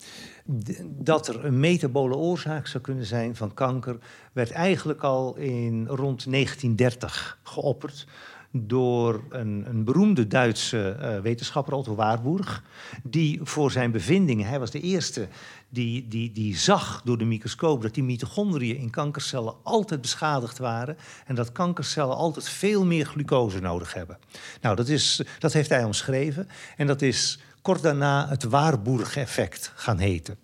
[0.85, 3.99] Dat er een metabole oorzaak zou kunnen zijn van kanker,
[4.33, 8.07] werd eigenlijk al in rond 1930 geopperd
[8.53, 12.63] door een, een beroemde Duitse uh, wetenschapper, Otto Warburg,
[13.03, 15.29] die voor zijn bevindingen, hij was de eerste
[15.69, 20.97] die, die, die zag door de microscoop dat die mitochondriën in kankercellen altijd beschadigd waren
[21.27, 24.19] en dat kankercellen altijd veel meer glucose nodig hebben.
[24.61, 29.99] Nou, dat, is, dat heeft hij omschreven en dat is kort daarna het Warburg-effect gaan
[29.99, 30.37] heten.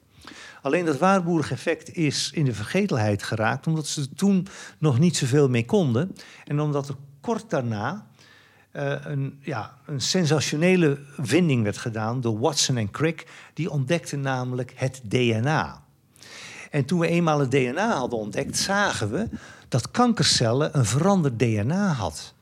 [0.63, 4.47] Alleen dat Warburg-effect is in de vergetelheid geraakt, omdat ze er toen
[4.79, 6.15] nog niet zoveel mee konden.
[6.45, 6.95] En omdat er
[7.27, 8.07] kort daarna
[8.73, 13.27] uh, een, ja, een sensationele vinding werd gedaan door Watson en Crick.
[13.55, 15.83] Die ontdekten namelijk het DNA.
[16.71, 19.29] En toen we eenmaal het DNA hadden ontdekt, zagen we
[19.69, 22.35] dat kankercellen een veranderd DNA had.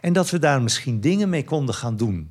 [0.00, 2.30] En dat we daar misschien dingen mee konden gaan doen.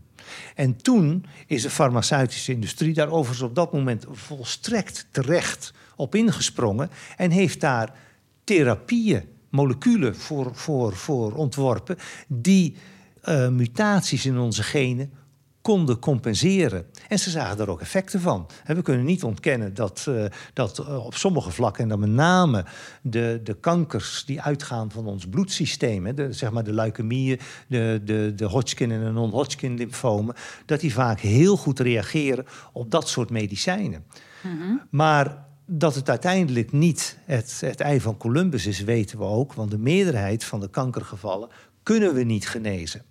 [0.55, 6.89] En toen is de farmaceutische industrie daar overigens op dat moment volstrekt terecht op ingesprongen
[7.17, 7.93] en heeft daar
[8.43, 12.75] therapieën moleculen voor, voor, voor ontworpen die
[13.23, 15.11] uh, mutaties in onze genen
[15.61, 16.85] konden compenseren.
[17.07, 18.47] En ze zagen daar ook effecten van.
[18.63, 22.09] En we kunnen niet ontkennen dat, uh, dat uh, op sommige vlakken, en dan met
[22.09, 22.65] name
[23.01, 28.01] de, de kankers die uitgaan van ons bloedsysteem, hè, de, zeg maar de leukemieën, de,
[28.03, 30.35] de, de Hodgkin en de non-Hodgkin lymfomen,
[30.65, 34.03] dat die vaak heel goed reageren op dat soort medicijnen.
[34.43, 34.81] Mm -hmm.
[34.89, 39.53] Maar dat het uiteindelijk niet het, het ei van Columbus is, weten we ook.
[39.53, 41.49] Want de meerderheid van de kankergevallen
[41.83, 43.03] kunnen we niet genezen.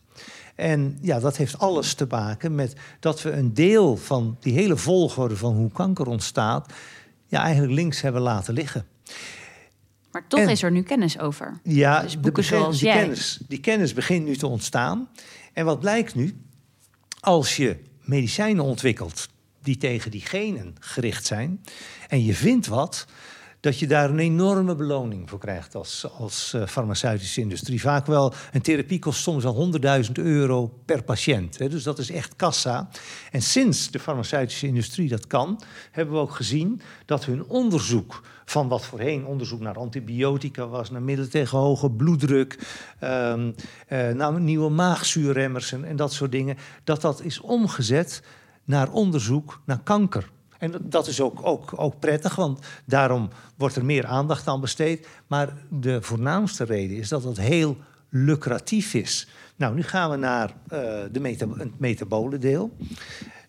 [0.54, 4.76] En ja, dat heeft alles te maken met dat we een deel van die hele
[4.76, 6.72] volgorde van hoe kanker ontstaat,
[7.26, 8.86] ja, eigenlijk links hebben laten liggen.
[10.12, 11.60] Maar toch is er nu kennis over.
[11.62, 13.00] Ja, dus boeken de, zoals die, jij.
[13.00, 15.08] Kennis, die kennis begint nu te ontstaan.
[15.52, 16.36] En wat blijkt nu?
[17.20, 19.28] Als je medicijnen ontwikkelt
[19.68, 21.60] die tegen die genen gericht zijn.
[22.08, 23.06] En je vindt wat,
[23.60, 27.80] dat je daar een enorme beloning voor krijgt als, als uh, farmaceutische industrie.
[27.80, 29.72] Vaak wel, een therapie kost soms al
[30.06, 31.58] 100.000 euro per patiënt.
[31.58, 32.88] Hè, dus dat is echt kassa.
[33.30, 38.68] En sinds de farmaceutische industrie dat kan, hebben we ook gezien dat hun onderzoek van
[38.68, 42.58] wat voorheen onderzoek naar antibiotica was, naar middelen tegen hoge bloeddruk,
[43.04, 43.54] um,
[43.88, 48.22] uh, naar nieuwe maagzuurremmers en, en dat soort dingen, dat dat is omgezet
[48.68, 50.30] naar onderzoek naar kanker.
[50.58, 55.08] En dat is ook, ook, ook prettig, want daarom wordt er meer aandacht aan besteed.
[55.26, 57.76] Maar de voornaamste reden is dat het heel
[58.08, 59.28] lucratief is.
[59.56, 60.78] Nou, nu gaan we naar uh,
[61.12, 62.76] de meta het metabole deel.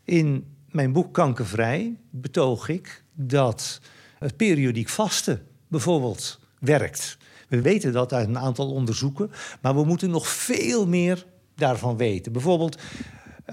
[0.04, 3.82] In mijn boek Kankervrij betoog ik dat
[4.20, 7.18] het periodiek vasten bijvoorbeeld werkt.
[7.48, 12.32] We weten dat uit een aantal onderzoeken, maar we moeten nog veel meer daarvan weten.
[12.32, 12.78] Bijvoorbeeld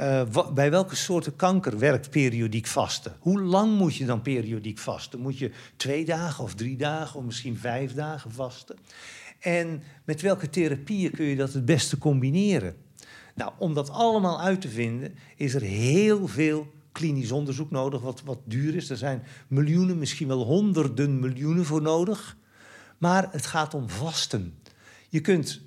[0.01, 3.17] uh, bij welke soorten kanker werkt periodiek vasten?
[3.19, 5.21] Hoe lang moet je dan periodiek vasten?
[5.21, 8.77] Moet je twee dagen of drie dagen of misschien vijf dagen vasten?
[9.41, 12.77] En met welke therapieën kun je dat het beste combineren?
[13.35, 18.23] Nou, om dat allemaal uit te vinden, is er heel veel klinisch onderzoek nodig, wat,
[18.25, 18.91] wat duur is.
[18.91, 22.37] Er zijn miljoenen, misschien wel honderden miljoenen voor nodig.
[22.99, 24.59] Maar het gaat om vasten.
[25.09, 25.61] Je kunt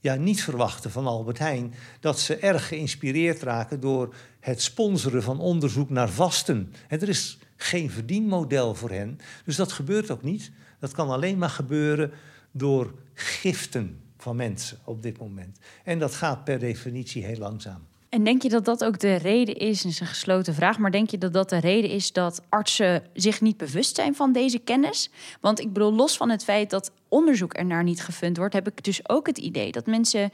[0.00, 5.40] ja, niet verwachten van Albert Heijn dat ze erg geïnspireerd raken door het sponsoren van
[5.40, 6.72] onderzoek naar vasten.
[6.88, 10.50] En er is geen verdienmodel voor hen, dus dat gebeurt ook niet.
[10.78, 12.12] Dat kan alleen maar gebeuren
[12.50, 15.58] door giften van mensen op dit moment.
[15.84, 17.86] En dat gaat per definitie heel langzaam.
[18.08, 21.10] En denk je dat dat ook de reden is, is een gesloten vraag, maar denk
[21.10, 25.10] je dat dat de reden is dat artsen zich niet bewust zijn van deze kennis?
[25.40, 28.84] Want ik bedoel, los van het feit dat onderzoek ernaar niet gefund wordt, heb ik
[28.84, 30.30] dus ook het idee dat mensen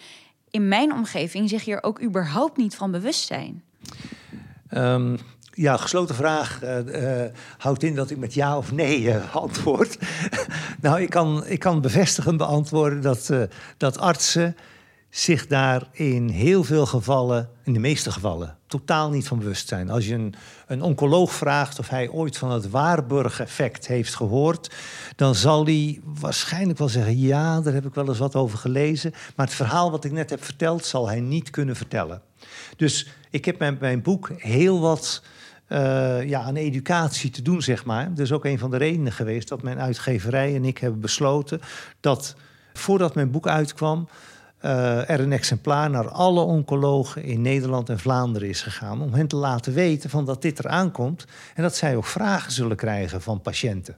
[0.51, 3.63] in mijn omgeving zich hier ook überhaupt niet van bewust zijn.
[4.75, 5.19] Um,
[5.53, 7.25] ja, gesloten vraag uh,
[7.59, 9.99] houdt in dat ik met ja of nee uh, antwoord.
[10.81, 13.33] nou, ik kan, ik kan bevestigend beantwoorden dat,
[13.77, 14.57] dat artsen
[15.15, 19.91] zich daar in heel veel gevallen, in de meeste gevallen, totaal niet van bewust zijn.
[19.91, 20.35] Als je een,
[20.67, 24.75] een oncoloog vraagt of hij ooit van het Waarburg-effect heeft gehoord,
[25.17, 29.13] dan zal hij waarschijnlijk wel zeggen: Ja, daar heb ik wel eens wat over gelezen.
[29.37, 32.23] Maar het verhaal wat ik net heb verteld, zal hij niet kunnen vertellen.
[32.77, 35.23] Dus ik heb met mijn boek heel wat.
[35.69, 38.09] Uh, ja, aan educatie te doen, zeg maar.
[38.09, 41.61] Dat is ook een van de redenen geweest dat mijn uitgeverij en ik hebben besloten
[42.01, 42.37] dat
[42.73, 44.09] voordat mijn boek uitkwam,
[44.65, 49.03] uh, er een exemplaar naar alle oncologen in Nederland en Vlaanderen is gegaan.
[49.03, 51.25] Om hen te laten weten van dat dit eraan komt.
[51.55, 53.97] En dat zij ook vragen zullen krijgen van patiënten.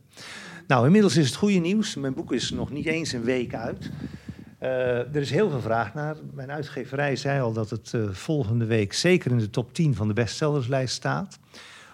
[0.67, 1.95] Nou, inmiddels is het goede nieuws.
[1.95, 3.91] Mijn boek is nog niet eens een week uit.
[4.62, 6.17] Uh, er is heel veel vraag naar.
[6.33, 10.09] Mijn uitgeverij zei al dat het uh, volgende week zeker in de top 10 van
[10.09, 11.39] de bestsellerslijst staat.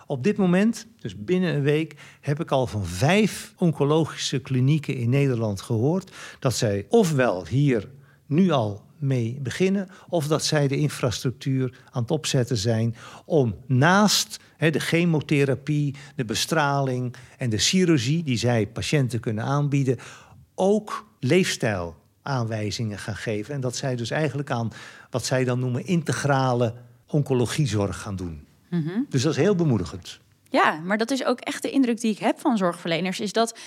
[0.07, 5.11] Op dit moment, dus binnen een week, heb ik al van vijf oncologische klinieken in
[5.11, 7.89] Nederland gehoord dat zij ofwel hier
[8.31, 14.39] nu al mee beginnen, of dat zij de infrastructuur aan het opzetten zijn om naast
[14.59, 19.99] de chemotherapie, de bestraling en de chirurgie die zij patiënten kunnen aanbieden,
[20.55, 23.55] ook leefstijlaanwijzingen gaan geven.
[23.55, 24.73] En dat zij dus eigenlijk aan
[25.11, 26.75] wat zij dan noemen integrale
[27.07, 28.47] oncologiezorg gaan doen.
[28.71, 29.01] Mhm.
[29.09, 30.21] Dus dat is heel bemoedigend.
[30.51, 33.59] Ja, maar dat is ook echt de indruk die ik heb van zorgverleners, is dat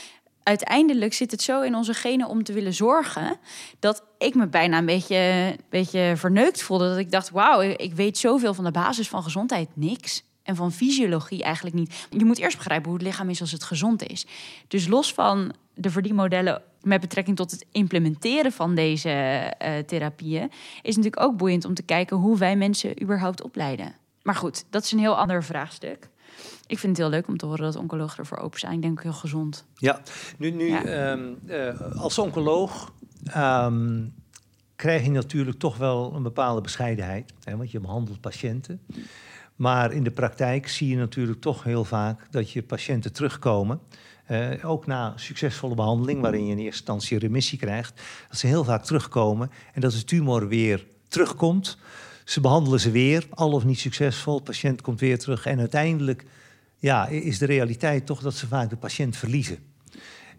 [0.43, 3.37] uiteindelijk zit het zo in onze genen om te willen zorgen.
[3.79, 6.89] dat ik me bijna een beetje, beetje verneukt voelde.
[6.89, 10.23] Dat ik dacht: wauw, ik weet zoveel van de basis van gezondheid niks.
[10.43, 12.07] En van fysiologie eigenlijk niet.
[12.09, 14.25] Je moet eerst begrijpen hoe het lichaam is als het gezond is.
[14.67, 19.09] Dus los van de verdienmodellen met betrekking tot het implementeren van deze
[19.61, 23.95] uh, therapieën, is natuurlijk ook boeiend om te kijken hoe wij mensen überhaupt opleiden.
[24.21, 26.09] Maar goed, dat is een heel ander vraagstuk.
[26.73, 28.73] Ik vind het heel leuk om te horen dat oncologen ervoor open zijn.
[28.73, 29.65] Ik denk heel gezond.
[29.75, 30.01] Ja,
[30.37, 32.91] nu, nu ehm, eh, als oncoloog
[33.23, 34.01] ehm,
[34.75, 37.33] krijg je natuurlijk toch wel een bepaalde bescheidenheid.
[37.43, 38.81] Hè, want je behandelt patiënten.
[39.55, 43.79] Maar in de praktijk zie je natuurlijk toch heel vaak dat je patiënten terugkomen.
[44.31, 48.63] Uh, ook na succesvolle behandeling, waarin je in eerste instantie remissie krijgt, dat ze heel
[48.63, 51.77] vaak terugkomen en dat de tumor weer terugkomt.
[52.25, 54.37] Ze behandelen ze weer, al of niet succesvol.
[54.37, 56.25] De patiënt komt weer terug en uiteindelijk
[56.83, 59.57] ja, is de realiteit toch dat ze vaak de patiënt verliezen.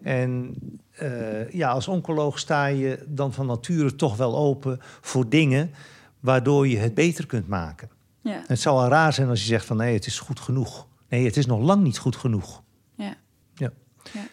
[0.01, 0.55] En
[1.01, 5.71] uh, ja, als oncoloog sta je dan van nature toch wel open voor dingen
[6.19, 7.89] waardoor je het beter kunt maken.
[8.21, 8.43] Ja.
[8.47, 10.87] Het zou wel raar zijn als je zegt van nee, het is goed genoeg.
[11.09, 12.63] Nee, het is nog lang niet goed genoeg.
[12.95, 13.15] Ja.
[13.53, 13.71] ja.
[14.13, 14.27] ja.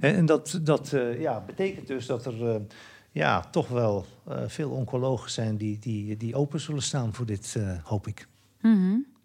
[0.00, 2.56] En dat, dat uh, ja, betekent dus dat er uh,
[3.12, 4.06] ja, toch wel
[4.46, 8.28] veel oncologen zijn die, die, die open zullen staan voor dit, hoop ik.
[8.60, 9.15] Mm -hmm.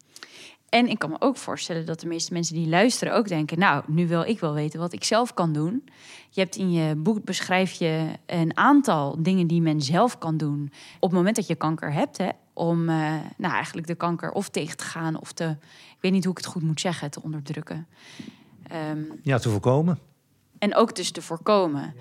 [0.72, 3.84] En ik kan me ook voorstellen dat de meeste mensen die luisteren ook denken: Nou,
[3.88, 5.84] nu wil ik wel weten wat ik zelf kan doen.
[6.30, 10.72] Je hebt in je boek beschrijf je een aantal dingen die men zelf kan doen
[10.96, 14.50] op het moment dat je kanker hebt, hè, om uh, nou eigenlijk de kanker of
[14.50, 15.58] tegen te gaan of te,
[15.90, 17.88] ik weet niet hoe ik het goed moet zeggen, te onderdrukken.
[18.92, 20.00] Um, ja, te voorkomen.
[20.58, 21.94] En ook dus te voorkomen.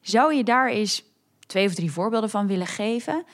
[0.00, 1.04] Zou je daar eens
[1.46, 3.24] twee of drie voorbeelden van willen geven,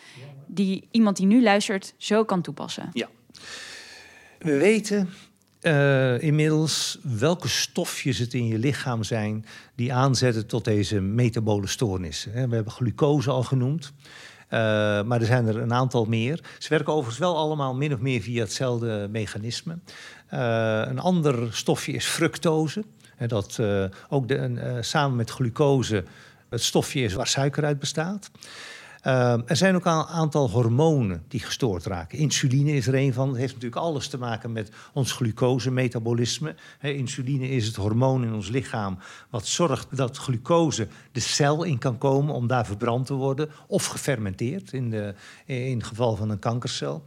[0.47, 2.89] die iemand die nu luistert zo kan toepassen?
[2.93, 3.09] Ja.
[4.41, 5.09] We weten
[5.63, 12.33] uh, inmiddels welke stofjes het in je lichaam zijn die aanzetten tot deze metabole stoornissen.
[12.33, 13.93] We hebben glucose al genoemd.
[14.45, 14.59] Uh,
[15.03, 16.41] maar er zijn er een aantal meer.
[16.59, 19.79] Ze werken overigens wel allemaal min of meer via hetzelfde mechanisme.
[20.35, 22.85] Uh, een ander stofje is fructose.
[23.27, 23.59] Dat
[24.09, 26.05] ook de, samen met glucose
[26.49, 28.31] het stofje is waar suiker uit bestaat.
[29.07, 32.19] Uh, er zijn ook een aantal hormonen die gestoord raken.
[32.19, 33.29] Insuline is er een van.
[33.29, 36.55] Dat heeft natuurlijk alles te maken met ons glucose-metabolisme.
[36.81, 38.99] insuline is het hormoon in ons lichaam
[39.31, 43.87] wat zorgt dat glucose de cel in kan komen om daar verbrand te worden of
[43.87, 45.15] gefermenteerd in, de,
[45.47, 47.03] in het geval van een kankercel.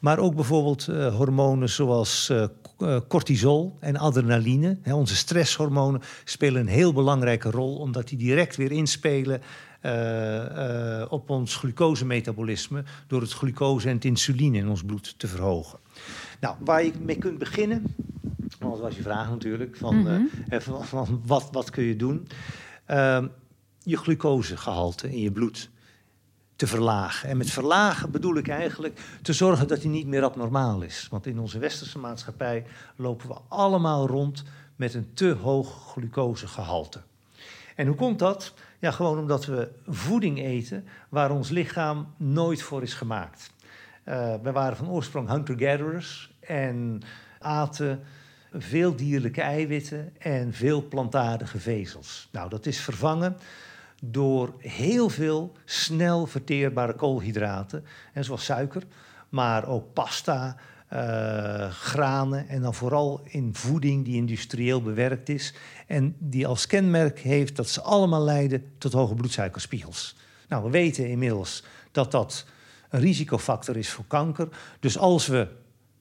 [0.00, 4.78] Maar ook bijvoorbeeld uh, hormonen zoals uh, cortisol en adrenaline.
[4.84, 9.40] onze stresshormonen spelen een heel belangrijke rol, omdat die direct weer inspelen
[9.82, 15.26] uh, uh, op ons glucosemetabolisme door het glucose en het insuline in ons bloed te
[15.26, 15.78] verhogen.
[16.40, 17.94] Nou, waar je mee kunt beginnen,
[18.58, 20.30] dat was je vraag natuurlijk, van, mm -hmm.
[20.50, 22.28] uh, van, van, wat, wat kun je doen?
[22.86, 23.26] Ehm,
[23.82, 25.70] je glucosegehalte in je bloed
[26.56, 27.28] te verlagen.
[27.28, 31.06] En met verlagen bedoel ik eigenlijk te zorgen dat hij niet meer abnormaal is.
[31.10, 32.64] Want in onze westerse maatschappij
[32.96, 34.44] lopen we allemaal rond
[34.76, 37.00] met een te hoog glucosegehalte.
[37.74, 38.54] En hoe komt dat?
[38.78, 43.50] Ja, gewoon omdat we voeding eten waar ons lichaam nooit voor is gemaakt.
[44.08, 47.02] Uh, we waren van oorsprong hunter-gatherers en
[47.38, 48.02] aten
[48.52, 52.28] veel dierlijke eiwitten en veel plantaardige vezels.
[52.32, 53.36] Nou, dat is vervangen
[54.02, 58.82] door heel veel snel verteerbare koolhydraten, en zoals suiker,
[59.28, 60.56] maar ook pasta,
[60.92, 65.54] uh, granen en dan vooral in voeding die industrieel bewerkt is
[65.86, 70.16] en die als kenmerk heeft dat ze allemaal leiden tot hoge bloedsuikerspiegels.
[70.48, 72.46] Nou, we weten inmiddels dat dat
[72.90, 74.48] een risicofactor is voor kanker.
[74.80, 75.48] Dus als we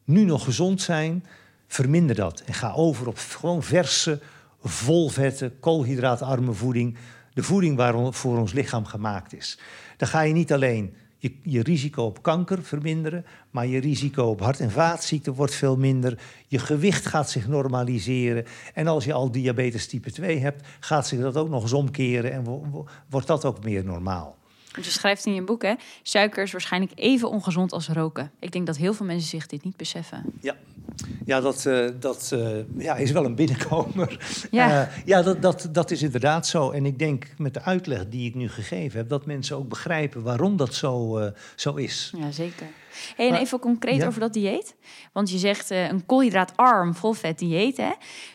[0.04, 1.26] nu nog gezond zijn,
[1.68, 4.20] verminder dat en ga over op gewoon verse,
[4.64, 6.98] volvette, koolhydraatarme voeding.
[7.36, 9.60] De voeding waarvoor ons lichaam gemaakt is.
[9.98, 14.40] Dan ga je niet alleen je, je risico op kanker verminderen, maar je risico op
[14.40, 16.20] hart- en vaatziekten wordt veel minder.
[16.48, 18.46] Je gewicht gaat zich normaliseren.
[18.74, 22.32] En als je al diabetes type 2 hebt, gaat zich dat ook nog eens omkeren
[22.32, 22.44] en
[23.10, 24.38] wordt dat ook meer normaal.
[24.76, 25.74] Je schrijft in je boek, hè,
[26.04, 28.32] suiker is waarschijnlijk even ongezond als roken.
[28.40, 30.24] Ik denk dat heel veel mensen zich dit niet beseffen.
[30.42, 30.56] Ja,
[31.26, 34.20] ja dat, uh, dat uh, ja, is wel een binnenkomer.
[34.52, 36.72] Ja, uh, ja dat, dat, dat is inderdaad zo.
[36.72, 39.10] En ik denk met de uitleg die ik nu gegeven heb...
[39.10, 41.22] dat mensen ook begrijpen waarom dat zo,
[41.56, 42.14] zo is.
[42.18, 42.68] Ja, zeker.
[43.16, 44.76] Hey, en even concreet over dat dieet.
[45.12, 47.78] Want je zegt een koolhydraatarm, volvet dieet.
[47.78, 47.92] Hè?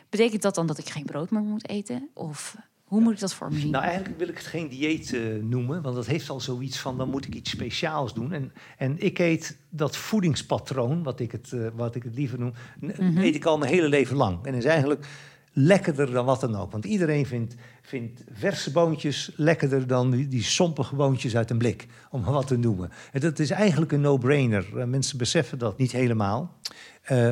[0.08, 2.08] Betekent dat dan dat ik geen brood meer moet eten?
[2.14, 2.56] Of
[2.90, 3.70] hoe moet ik dat voor me zien?
[3.70, 6.98] Nou, eigenlijk wil ik het geen dieet uh, noemen, want dat heeft al zoiets van
[6.98, 8.32] dan moet ik iets speciaals doen.
[8.32, 12.52] En, en ik eet dat voedingspatroon, wat ik het, uh, wat ik het liever noem,
[12.80, 13.18] mm -hmm.
[13.18, 14.46] eet ik al mijn hele leven lang.
[14.46, 15.06] En is eigenlijk
[15.52, 16.72] lekkerder dan wat dan ook.
[16.72, 21.86] Want iedereen vindt, vindt verse boontjes lekkerder dan die, die sompige boontjes uit een blik,
[22.10, 22.90] om wat te noemen.
[23.12, 24.66] En dat is eigenlijk een no-brainer.
[24.74, 26.58] Uh, mensen beseffen dat niet helemaal.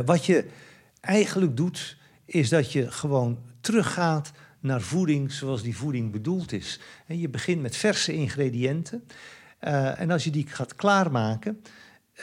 [0.04, 0.44] wat je
[1.00, 6.80] eigenlijk doet, is dat je gewoon teruggaat naar voeding zoals die voeding bedoeld is.
[7.06, 9.04] En je begint met verse ingrediënten.
[9.60, 11.62] Uh, en als je die gaat klaarmaken,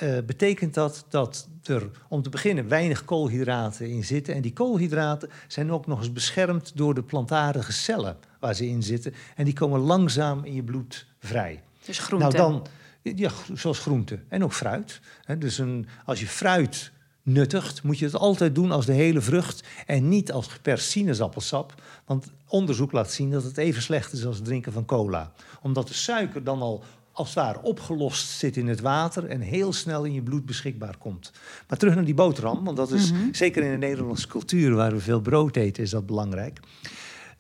[0.04, 4.34] uh, betekent dat dat er om te beginnen weinig koolhydraten in zitten.
[4.34, 8.84] En die koolhydraten zijn ook nog eens beschermd door de plantaardige cellen waar ze in
[8.84, 9.14] zitten.
[9.36, 11.64] En die komen langzaam in je bloed vrij.
[11.86, 12.38] Dus groente.
[12.38, 12.68] Nou dan,
[13.02, 15.00] ja, zoals groente en ook fruit.
[15.38, 16.92] dus een, als je fruit
[17.26, 21.74] nuttigt, moet je het altijd doen als de hele vrucht en niet als geperst sinaasappelsap.
[22.06, 25.32] Want onderzoek laat zien dat het even slecht is als het drinken van cola.
[25.62, 29.74] Omdat de suiker dan al als het ware opgelost zit in het water en heel
[29.74, 31.32] snel in je bloed beschikbaar komt.
[31.68, 33.34] Maar terug naar die boterham, want dat is mm-hmm.
[33.34, 36.60] zeker in de Nederlandse cultuur waar we veel brood eten, is dat belangrijk.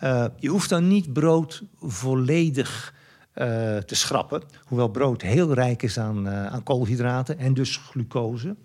[0.03, 2.93] Uh, je hoeft dan niet brood volledig
[3.33, 3.45] uh,
[3.77, 8.55] te schrappen, hoewel brood heel rijk is aan, uh, aan koolhydraten en dus glucose.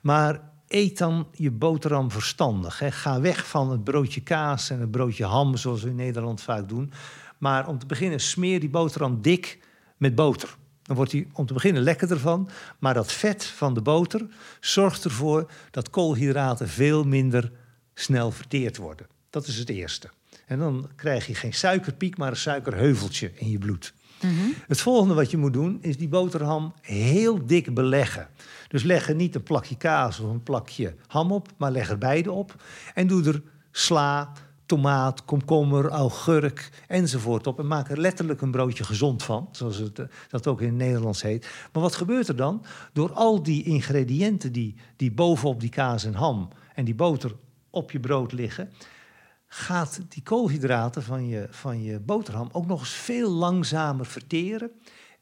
[0.00, 2.78] Maar eet dan je boterham verstandig.
[2.78, 2.90] Hè.
[2.90, 6.68] Ga weg van het broodje kaas en het broodje ham, zoals we in Nederland vaak
[6.68, 6.92] doen.
[7.38, 9.58] Maar om te beginnen, smeer die boterham dik
[9.96, 10.56] met boter.
[10.82, 12.48] Dan wordt hij om te beginnen lekkerder van.
[12.78, 14.26] Maar dat vet van de boter
[14.60, 17.52] zorgt ervoor dat koolhydraten veel minder
[17.94, 19.06] snel verteerd worden.
[19.30, 20.10] Dat is het eerste.
[20.46, 23.94] En dan krijg je geen suikerpiek, maar een suikerheuveltje in je bloed.
[24.20, 24.54] Mm-hmm.
[24.66, 28.28] Het volgende wat je moet doen, is die boterham heel dik beleggen.
[28.68, 31.98] Dus leg er niet een plakje kaas of een plakje ham op, maar leg er
[31.98, 32.62] beide op.
[32.94, 34.32] En doe er sla,
[34.66, 37.58] tomaat, komkommer, augurk enzovoort op.
[37.58, 40.76] En maak er letterlijk een broodje gezond van, zoals het, eh, dat ook in het
[40.76, 41.48] Nederlands heet.
[41.72, 42.64] Maar wat gebeurt er dan?
[42.92, 47.32] Door al die ingrediënten die, die bovenop die kaas en ham en die boter
[47.70, 48.72] op je brood liggen,
[49.46, 54.70] gaat die koolhydraten van je, van je boterham ook nog eens veel langzamer verteren.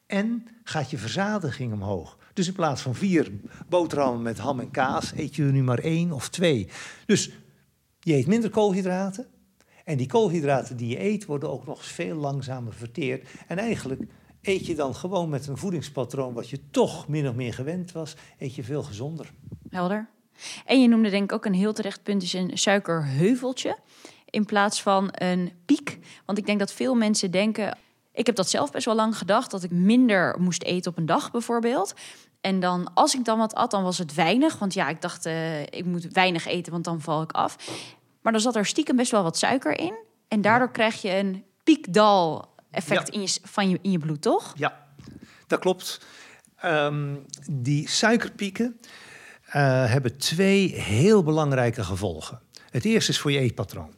[0.07, 2.19] En gaat je verzadiging omhoog.
[2.33, 3.33] Dus in plaats van vier
[3.69, 6.69] boterhammen met ham en kaas, eet je er nu maar één of twee.
[7.07, 7.31] Dus
[8.01, 9.27] je eet minder koolhydraten.
[9.85, 13.29] En die koolhydraten die je eet, worden ook nog eens veel langzamer verteerd.
[13.47, 14.03] En eigenlijk
[14.43, 18.15] eet je dan gewoon met een voedingspatroon wat je toch min of meer gewend was,
[18.39, 19.33] eet je veel gezonder.
[19.71, 20.09] Helder.
[20.65, 23.79] En je noemde denk ik ook een heel terecht punt, is een suikerheuveltje
[24.35, 25.99] in plaats van een piek.
[26.25, 27.79] Want ik denk dat veel mensen denken,
[28.13, 31.07] ik heb dat zelf best wel lang gedacht, dat ik minder moest eten op een
[31.07, 31.95] dag bijvoorbeeld.
[32.41, 34.59] En dan, als ik dan wat at, dan was het weinig.
[34.59, 37.57] Want ja, ik dacht, uh, ik moet weinig eten, want dan val ik af.
[38.23, 39.95] Maar dan zat er stiekem best wel wat suiker in.
[40.29, 44.53] En daardoor krijg je een piekdal effect in, je, van je, in je bloed, toch?
[44.57, 44.87] Ja,
[45.47, 46.07] dat klopt.
[46.65, 48.81] Um, die suikerpieken
[49.47, 49.53] uh,
[49.91, 52.41] hebben twee heel belangrijke gevolgen.
[52.71, 53.95] Het eerste is voor je eetpatroon.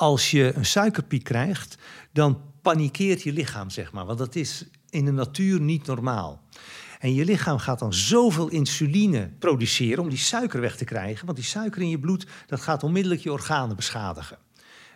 [0.00, 1.78] Als je een suikerpiek krijgt,
[2.12, 4.06] dan panikeert je lichaam, zeg maar.
[4.06, 6.42] Want dat is in de natuur niet normaal.
[6.98, 11.26] En je lichaam gaat dan zoveel insuline produceren om die suiker weg te krijgen.
[11.26, 14.38] Want die suiker in je bloed, dat gaat onmiddellijk je organen beschadigen.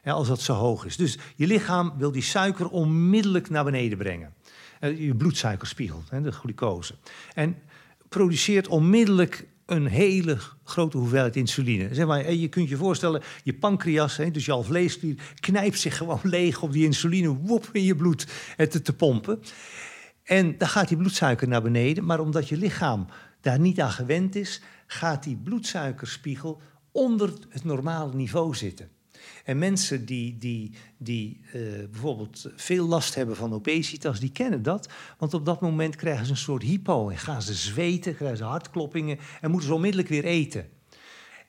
[0.04, 0.96] als dat zo hoog is.
[0.96, 4.34] Dus je lichaam wil die suiker onmiddellijk naar beneden brengen.
[4.80, 6.94] Eh, je bloedsuikerspiegel, de glucose.
[7.34, 7.56] En
[8.08, 11.94] produceert onmiddellijk een hele grote hoeveelheid insuline.
[11.94, 16.62] Zeg maar, je kunt je voorstellen, je pancreas, dus je alvleesklier, knijpt zich gewoon leeg
[16.62, 19.40] om die insuline woep in je bloed te, te pompen.
[20.22, 23.06] En dan gaat die bloedsuiker naar beneden, maar omdat je lichaam
[23.40, 26.60] daar niet aan gewend is, gaat die bloedsuikerspiegel
[26.92, 28.93] onder het normale niveau zitten.
[29.44, 31.52] En mensen die, die, die uh,
[31.90, 34.88] bijvoorbeeld veel last hebben van obesitas, die kennen dat.
[35.18, 38.44] Want op dat moment krijgen ze een soort hypo en gaan ze zweten, krijgen ze
[38.44, 40.68] hartkloppingen en moeten ze onmiddellijk weer eten.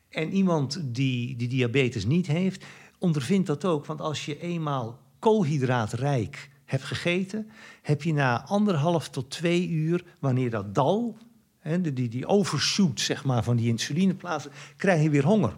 [0.10, 2.66] En iemand die, die diabetes niet heeft,
[3.00, 3.86] ondervindt dat ook.
[3.86, 7.50] Want als je eenmaal koolhydraatrijk hebt gegeten,
[7.82, 11.18] heb je na anderhalf tot twee uur, wanneer dat dal,
[11.60, 15.58] hè, die, die overshoot zeg maar, van die insulineplaatsen, krijg je weer honger.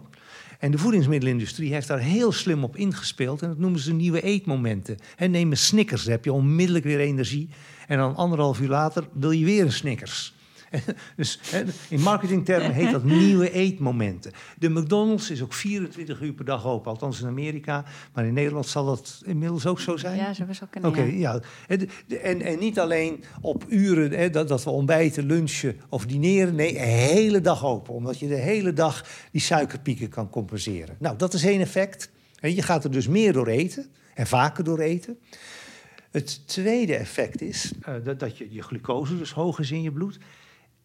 [0.58, 3.42] En de voedingsmiddelenindustrie heeft daar heel slim op ingespeeld.
[3.42, 4.96] En dat noemen ze nieuwe eetmomenten.
[5.16, 7.48] En neem een Snickers, dan heb je onmiddellijk weer energie.
[7.86, 10.34] En dan anderhalf uur later wil je weer een Snickers.
[11.16, 11.40] Dus
[11.88, 14.32] in marketingtermen heet dat nieuwe eetmomenten.
[14.58, 17.84] De McDonald's is ook 24 uur per dag open, althans in Amerika.
[18.12, 20.16] Maar in Nederland zal dat inmiddels ook zo zijn.
[20.16, 20.90] Ja, zo best wel kunnen.
[20.90, 21.40] Oké, ja.
[22.22, 26.54] En, en niet alleen op uren hè, dat, dat we ontbijten, lunchen of dineren.
[26.54, 27.94] Nee, de hele dag open.
[27.94, 30.96] Omdat je de hele dag die suikerpieken kan compenseren.
[30.98, 32.10] Nou, dat is één effect.
[32.40, 35.18] Je gaat er dus meer door eten en vaker door eten.
[36.10, 39.92] Het tweede effect is uh, dat, dat je, je glucose dus hoog is in je
[39.92, 40.18] bloed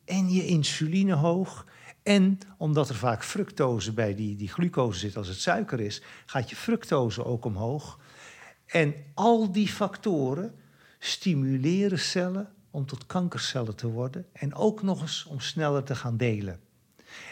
[0.06, 1.66] en je insuline hoog.
[2.04, 6.50] En omdat er vaak fructose bij die, die glucose zit als het suiker is, gaat
[6.50, 8.00] je fructose ook omhoog.
[8.66, 10.56] En al die factoren
[11.00, 16.18] stimuleren cellen om tot kankercellen te worden en ook nog eens om sneller te gaan
[16.18, 16.60] delen.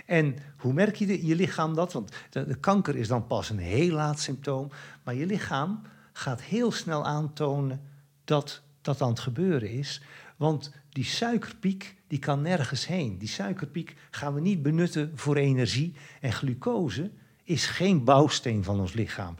[0.05, 1.93] En hoe merk je je lichaam dat?
[1.93, 4.71] Want de, de, kanker is dan pas een heel laat symptoom,
[5.03, 5.81] maar je lichaam
[6.13, 7.81] gaat heel snel aantonen
[8.23, 10.01] dat dat aan het gebeuren is.
[10.37, 13.17] Want die suikerpiek die kan nergens heen.
[13.17, 15.93] Die suikerpiek gaan we niet benutten voor energie.
[16.21, 17.11] En glucose
[17.43, 19.35] is geen bouwsteen van ons lichaam.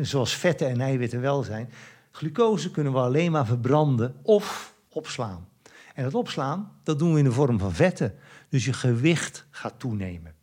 [0.00, 1.70] Zoals vetten en eiwitten wel zijn.
[2.10, 5.48] Glucose kunnen we alleen maar verbranden of opslaan.
[5.94, 8.14] En dat opslaan, dat doen we in de vorm van vetten.
[8.48, 10.34] Dus je gewicht gaat toenemen.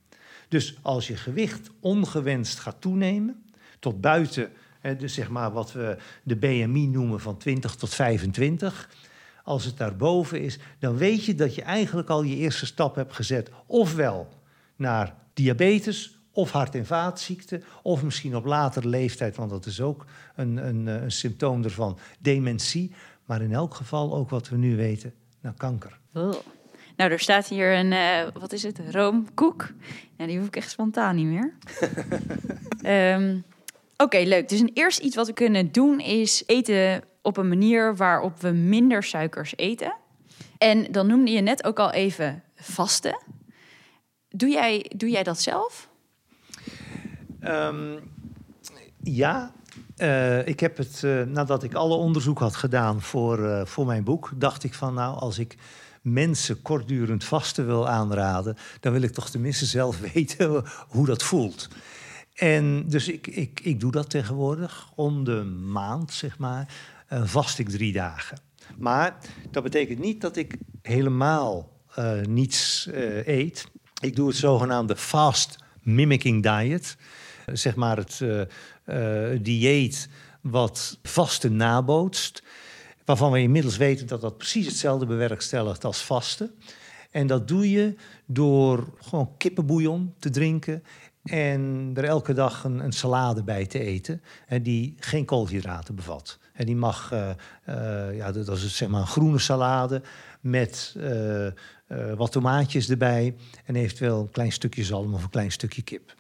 [0.48, 3.44] Dus als je gewicht ongewenst gaat toenemen,
[3.80, 4.52] tot buiten,
[4.98, 8.90] dus zeg maar wat we de BMI noemen van 20 tot 25,
[9.48, 13.14] als het daarboven is, dan weet je dat je eigenlijk al je eerste stap hebt
[13.14, 13.50] gezet.
[13.66, 14.28] Ofwel
[14.76, 20.06] naar diabetes, of hart- en vaatziekten, of misschien op latere leeftijd, want dat is ook
[20.36, 22.92] een, een, een symptoom ervan, dementie.
[23.26, 26.00] Maar in elk geval ook wat we nu weten, naar kanker.
[26.14, 26.34] Oh.
[26.96, 29.70] Nou, er staat hier een, uh, wat is het, roomkoek.
[30.18, 31.54] Nou, die hoef ik echt spontaan niet meer.
[33.16, 33.44] um,
[34.04, 34.50] Oké, leuk.
[34.50, 38.50] Dus een eerst iets wat we kunnen doen is eten op een manier waarop we
[38.52, 39.96] minder suikers eten.
[40.58, 43.24] En dan noemde je net ook al even vasten.
[44.30, 45.90] Doe jij, doe jij dat zelf?
[47.44, 48.00] Um,
[49.04, 49.52] ja,
[49.98, 54.04] uh, ik heb het, uh, nadat ik alle onderzoek had gedaan voor, uh, voor mijn
[54.04, 55.56] boek, dacht ik van nou, als ik
[56.02, 61.68] mensen kortdurend vasten wil aanraden, dan wil ik toch tenminste zelf weten hoe dat voelt.
[62.34, 66.68] En dus ik, ik, ik doe dat tegenwoordig om de maand, zeg maar,
[67.10, 68.40] uh, vast ik drie dagen.
[68.78, 69.18] Maar
[69.52, 73.68] dat betekent niet dat ik helemaal uh, niets uh, eet.
[74.02, 76.98] Ik doe het zogenaamde fast mimicking diet.
[77.46, 78.22] zeg maar het
[79.44, 80.10] dieet
[80.42, 82.44] wat vasten nabootst.
[83.06, 86.52] Waarvan we inmiddels weten dat dat precies hetzelfde bewerkstelligt als vasten.
[87.12, 87.96] En dat doe je
[88.26, 90.84] door gewoon kippenbouillon te drinken
[91.24, 96.40] en er elke dag een, een salade bij te eten en die geen koolhydraten bevat.
[96.58, 97.30] En die mag, uh,
[97.70, 100.02] uh, ja, dat is zeg maar een groene salade
[100.42, 101.48] met uh,
[102.16, 103.36] wat tomaatjes erbij
[103.66, 106.14] en eventueel een klein stukje zalm of een klein stukje kip.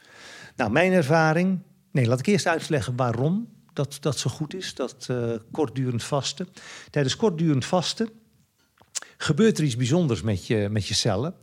[0.55, 1.59] Nou, mijn ervaring,
[1.91, 5.09] nee, laat ik eerst uitleggen waarom dat, dat zo goed is, dat
[5.51, 6.47] kortdurend vasten.
[6.89, 8.09] Tijdens kortdurend vasten
[9.17, 11.35] gebeurt er iets bijzonders met je, met je cellen.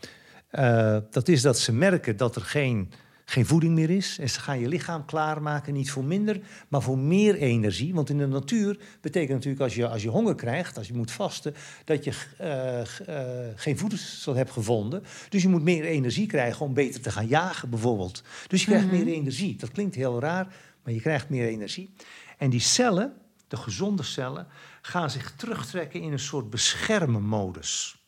[1.10, 2.92] dat is dat ze merken dat er geen
[3.24, 4.18] geen voeding meer is.
[4.18, 7.94] En ze gaan je lichaam klaarmaken, niet voor minder, maar voor meer energie.
[7.94, 11.10] Want in de natuur betekent natuurlijk als je, als je honger krijgt, als je moet
[11.10, 11.54] vasten,
[11.84, 15.02] dat je uh, uh, geen voedsel hebt gevonden.
[15.28, 18.22] Dus je moet meer energie krijgen om beter te gaan jagen, bijvoorbeeld.
[18.46, 18.96] Dus je krijgt mhm.
[18.96, 19.56] meer energie.
[19.56, 21.94] Dat klinkt heel raar, maar je krijgt meer energie.
[22.38, 23.12] En die cellen,
[23.48, 24.46] de gezonde cellen,
[24.82, 28.02] gaan zich terugtrekken in een soort beschermen-modus.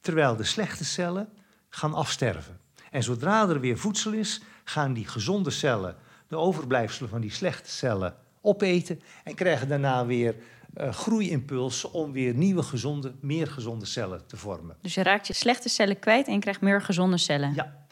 [0.00, 1.28] Terwijl de slechte cellen
[1.68, 2.60] gaan afsterven.
[2.90, 5.96] En zodra er weer voedsel is, gaan die gezonde cellen
[6.28, 10.34] de overblijfselen van die slechte cellen opeten en krijgen daarna weer
[10.76, 14.76] uh, groeiimpulsen om weer nieuwe, gezonde, meer gezonde cellen te vormen.
[14.80, 17.54] Dus je raakt je slechte cellen kwijt en je krijgt meer gezonde cellen.
[17.54, 17.86] Ja.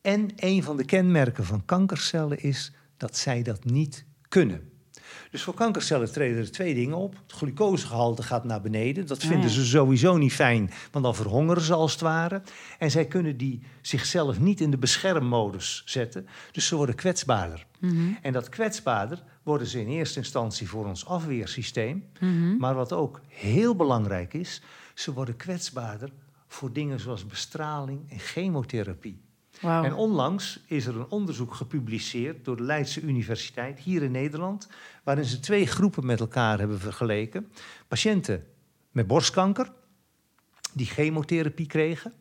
[0.00, 4.72] En een van de kenmerken van kankercellen is dat zij dat niet kunnen.
[5.34, 7.14] Dus voor kankercellen treden er twee dingen op.
[7.22, 9.06] Het glucosegehalte gaat naar beneden.
[9.06, 12.42] Dat vinden ze sowieso niet fijn, want dan verhongeren ze als het ware.
[12.78, 16.26] En zij kunnen die zichzelf niet in de beschermmodus zetten.
[16.52, 17.66] Dus ze worden kwetsbaarder.
[17.78, 18.12] Mhm.
[18.22, 22.04] En dat kwetsbaarder worden ze in eerste instantie voor ons afweersysteem.
[22.20, 22.56] Mhm.
[22.56, 24.62] Maar wat ook heel belangrijk is,
[24.94, 26.10] ze worden kwetsbaarder
[26.46, 29.22] voor dingen zoals bestraling en chemotherapie.
[29.60, 34.68] En onlangs is er een onderzoek gepubliceerd door de Leidse Universiteit hier in Nederland,
[35.04, 37.52] waarin ze twee groepen met elkaar hebben vergeleken.
[37.88, 38.46] Patiënten
[38.90, 39.72] met borstkanker,
[40.72, 42.12] die chemotherapie kregen,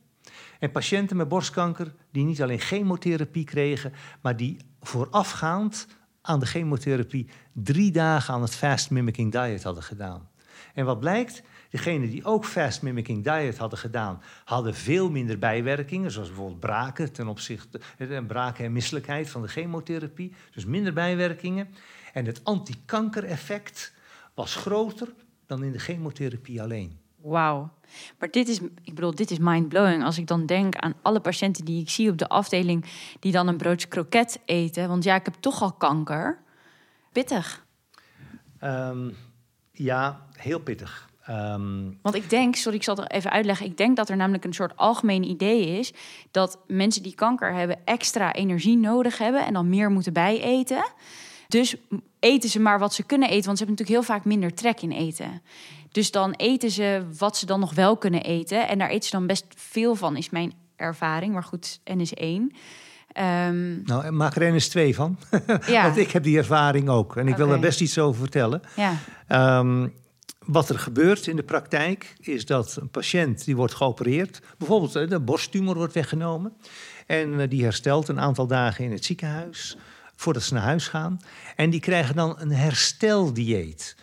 [0.60, 5.88] en patiënten met borstkanker die niet alleen chemotherapie kregen, maar die voorafgaand
[6.22, 10.30] aan de chemotherapie drie dagen aan het fast mimicking diet hadden gedaan.
[10.74, 11.44] En wat blijkt?
[11.70, 17.12] Degenen die ook fast mimicking diet hadden gedaan, hadden veel minder bijwerkingen, zoals bijvoorbeeld braken
[17.14, 21.68] ten opzichte eh, braken en misselijkheid van de chemotherapie, dus minder bijwerkingen.
[22.14, 23.94] En het antikankereffect
[24.34, 25.14] was groter
[25.46, 26.98] dan in de chemotherapie alleen.
[27.16, 27.70] Wauw.
[28.20, 30.04] Maar dit is, ik bedoel, dit is mindblowing.
[30.04, 32.86] Als ik dan denk aan alle patiënten die ik zie op de afdeling
[33.20, 34.88] die dan een broodje kroket eten.
[34.88, 36.42] Want ja, ik heb toch al kanker.
[37.12, 37.66] Pittig.
[38.60, 39.10] Ehm,
[39.72, 41.10] ja, heel pittig.
[41.26, 43.66] Ehm, Want ik denk, sorry, ik zal het even uitleggen.
[43.66, 45.94] Ik denk dat er namelijk een soort algemeen idee is
[46.32, 50.84] dat mensen die kanker hebben extra energie nodig hebben en dan meer moeten bijeten.
[51.54, 51.76] Dus
[52.20, 54.82] eten ze maar wat ze kunnen eten, want ze hebben natuurlijk heel vaak minder trek
[54.82, 55.42] in eten.
[55.92, 58.68] Dus dan eten ze wat ze dan nog wel kunnen eten.
[58.68, 61.34] En daar eten ze dan best veel van, is mijn ervaring.
[61.34, 62.52] Maar goed, N is één.
[63.48, 65.18] Um, nou, maak er eens twee van.
[65.68, 65.84] ja.
[65.84, 67.16] Want ik heb die ervaring ook.
[67.16, 68.62] En ik wil daar best iets over vertellen.
[68.76, 68.98] Ja.
[69.28, 69.88] Ehm,
[70.46, 75.10] wat er gebeurt in de praktijk is dat een patiënt die wordt geopereerd, bijvoorbeeld eh,
[75.10, 76.54] de borsttumor wordt weggenomen
[77.08, 79.78] en eh, die herstelt een aantal dagen in het ziekenhuis
[80.16, 81.20] voordat ze naar huis gaan.
[81.56, 83.96] En die krijgen dan een hersteldieet,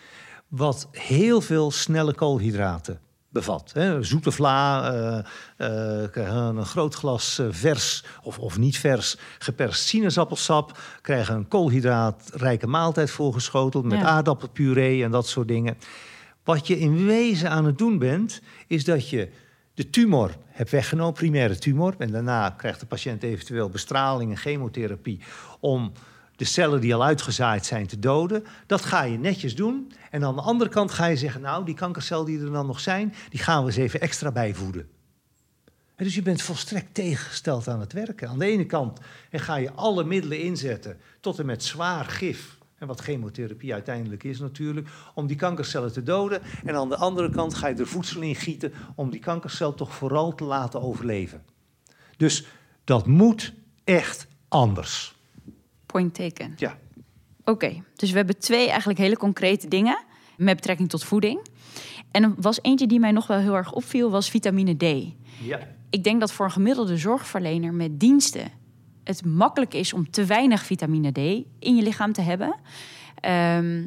[0.47, 2.99] wat heel veel snelle koolhydraten
[3.29, 3.71] bevat.
[3.73, 4.03] Hè.
[4.03, 4.93] Zoete vla,
[5.57, 13.11] uh, een groot glas vers of, of niet vers geperst sinaasappelsap, krijgen een koolhydraatrijke maaltijd
[13.11, 15.77] voorgeschoteld met aardappelpuree en dat soort dingen.
[16.43, 19.29] Wat je in wezen aan het doen bent, is dat je
[19.81, 21.95] de tumor hebt weggenomen, primaire tumor.
[21.97, 25.19] En daarna krijgt de patiënt eventueel bestraling en chemotherapie
[25.59, 25.91] om
[26.35, 28.45] de cellen die al uitgezaaid zijn te doden.
[28.65, 29.91] Dat ga je netjes doen.
[30.11, 32.79] En aan de andere kant ga je zeggen, nou, die kankercel die er dan nog
[32.79, 34.89] zijn, die gaan we eens even extra bijvoeden.
[35.95, 38.29] En dus je bent volstrekt tegengesteld aan het werken.
[38.29, 38.99] Aan de ene kant
[39.31, 44.39] ga je alle middelen inzetten tot en met zwaar gif en wat chemotherapie uiteindelijk is
[44.39, 46.41] natuurlijk, om die kankercellen te doden.
[46.65, 49.95] En aan de andere kant ga je er voedsel in gieten om die kankercel toch
[49.95, 51.43] vooral te laten overleven.
[52.17, 52.45] Dus
[52.83, 53.53] dat moet
[53.83, 55.15] echt anders.
[55.85, 56.53] Point taken.
[56.57, 56.77] Ja.
[57.43, 60.03] Oké, dus we hebben twee eigenlijk hele concrete dingen
[60.37, 61.47] met betrekking tot voeding.
[62.11, 65.13] En er was eentje die mij nog wel heel erg opviel, was vitamine D.
[65.43, 65.67] Ja.
[65.89, 68.51] Ik denk dat voor een gemiddelde zorgverlener met diensten
[69.03, 71.17] het makkelijk is om te weinig vitamine D
[71.59, 72.55] in je lichaam te hebben.
[73.15, 73.83] Ehm,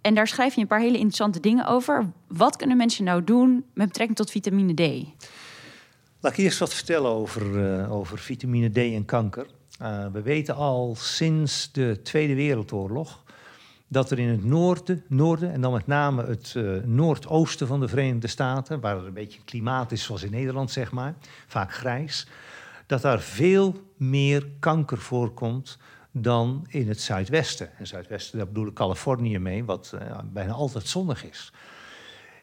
[0.00, 2.10] en daar schrijf je een paar hele interessante dingen over.
[2.26, 5.04] Wat kunnen mensen nou doen met betrekking tot vitamine D?
[6.20, 7.42] Laat ik eerst wat vertellen over,
[7.80, 9.46] uh, over vitamine D en kanker.
[9.82, 13.22] Uh, we weten al sinds de Tweede Wereldoorlog
[13.88, 17.88] dat er in het noorden, noorden en dan met name het uh, noordoosten van de
[17.88, 21.14] Verenigde Staten, waar er een beetje klimaat is zoals in Nederland, zeg maar,
[21.46, 22.26] vaak grijs,
[22.90, 25.78] dat daar veel meer kanker voorkomt
[26.12, 27.78] dan in het zuidwesten.
[27.78, 31.52] En zuidwesten, daar bedoel ik Californië mee, wat uh, bijna altijd zonnig is.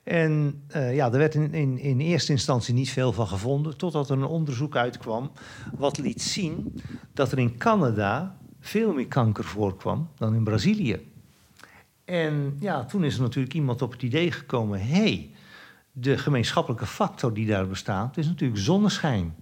[0.04, 4.10] En uh, ja, er werd in, in, in, eerste instantie niet veel van gevonden, totdat
[4.10, 5.32] er een onderzoek uitkwam
[5.78, 6.82] wat liet zien
[7.14, 11.12] dat er in Canada veel meer kanker voorkwam dan in Brazilië.
[12.06, 15.32] En ja, toen is er natuurlijk iemand op het idee gekomen: hé, hey,
[15.92, 19.36] de gemeenschappelijke factor die daar bestaat, is natuurlijk zonneschijn.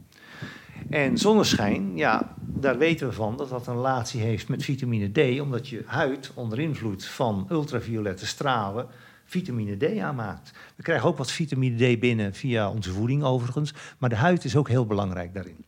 [0.89, 5.39] En zonneschijn, ja, daar weten we van dat dat een relatie heeft met vitamine D,
[5.41, 8.87] omdat je huid onder invloed van ultraviolette stralen
[9.25, 10.51] vitamine D aanmaakt.
[10.75, 14.55] We krijgen ook wat vitamine D binnen via onze voeding overigens, maar de huid is
[14.55, 15.65] ook heel belangrijk daarin.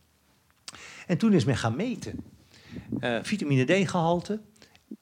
[1.06, 2.24] En toen is men gaan meten
[3.00, 4.40] uh, vitamine D-gehalte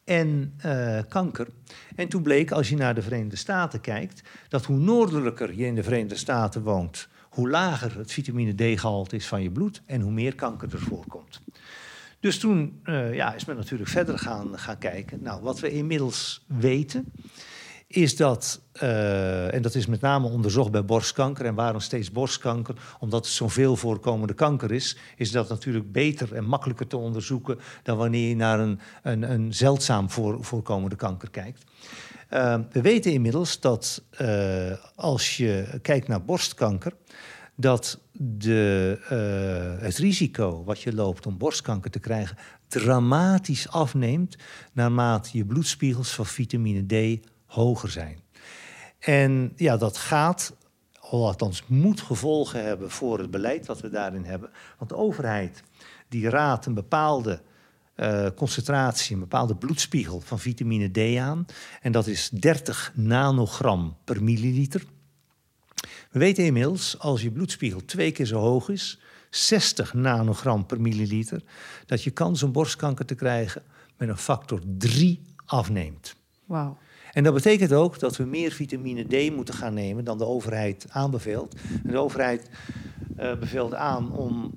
[0.04, 1.48] en uh, kanker.
[1.96, 5.74] En toen bleek, als je naar de Verenigde Staten kijkt, dat hoe noordelijker je in
[5.74, 10.12] de Verenigde Staten woont, hoe lager het vitamine D-gehalte is van je bloed en hoe
[10.12, 11.40] meer kanker er voorkomt.
[12.20, 15.22] Dus toen uh, ja, is men natuurlijk verder gaan, gaan kijken.
[15.22, 17.12] Nou, wat we inmiddels weten,
[17.86, 21.44] is dat, uh, en dat is met name onderzocht bij borstkanker.
[21.46, 22.74] En waarom steeds borstkanker?
[22.98, 27.58] Omdat het zo'n veel voorkomende kanker is, is dat natuurlijk beter en makkelijker te onderzoeken
[27.82, 31.64] dan wanneer je naar een, een, een zeldzaam voor, voorkomende kanker kijkt.
[32.30, 36.92] Uh, we weten inmiddels dat uh, als je kijkt naar borstkanker,
[37.54, 42.36] dat de, uh, het risico wat je loopt om borstkanker te krijgen
[42.68, 44.36] dramatisch afneemt
[44.72, 48.20] naarmate je bloedspiegels van vitamine D hoger zijn.
[48.98, 50.56] En ja, dat gaat,
[51.00, 54.50] althans moet gevolgen hebben voor het beleid wat we daarin hebben.
[54.78, 55.62] Want de overheid
[56.08, 57.40] die raadt een bepaalde
[57.96, 61.46] uh, concentratie, een bepaalde bloedspiegel van vitamine D aan.
[61.80, 64.84] En dat is 30 nanogram per milliliter.
[66.10, 71.42] We weten inmiddels, als je bloedspiegel twee keer zo hoog is, 60 nanogram per milliliter,
[71.86, 73.62] dat je kans om borstkanker te krijgen
[73.96, 76.14] met een factor 3 afneemt.
[76.44, 76.78] Wauw.
[77.12, 80.86] En dat betekent ook dat we meer vitamine D moeten gaan nemen dan de overheid
[80.88, 81.54] aanbeveelt.
[81.84, 82.50] En de overheid
[83.18, 84.54] uh, beveelt aan om,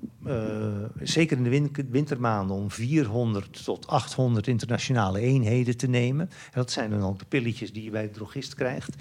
[1.02, 6.30] zeker in de wintermaanden, om 400 tot 800 internationale eenheden te nemen.
[6.30, 8.96] En dat zijn dan ook de pilletjes die je bij de drogist krijgt.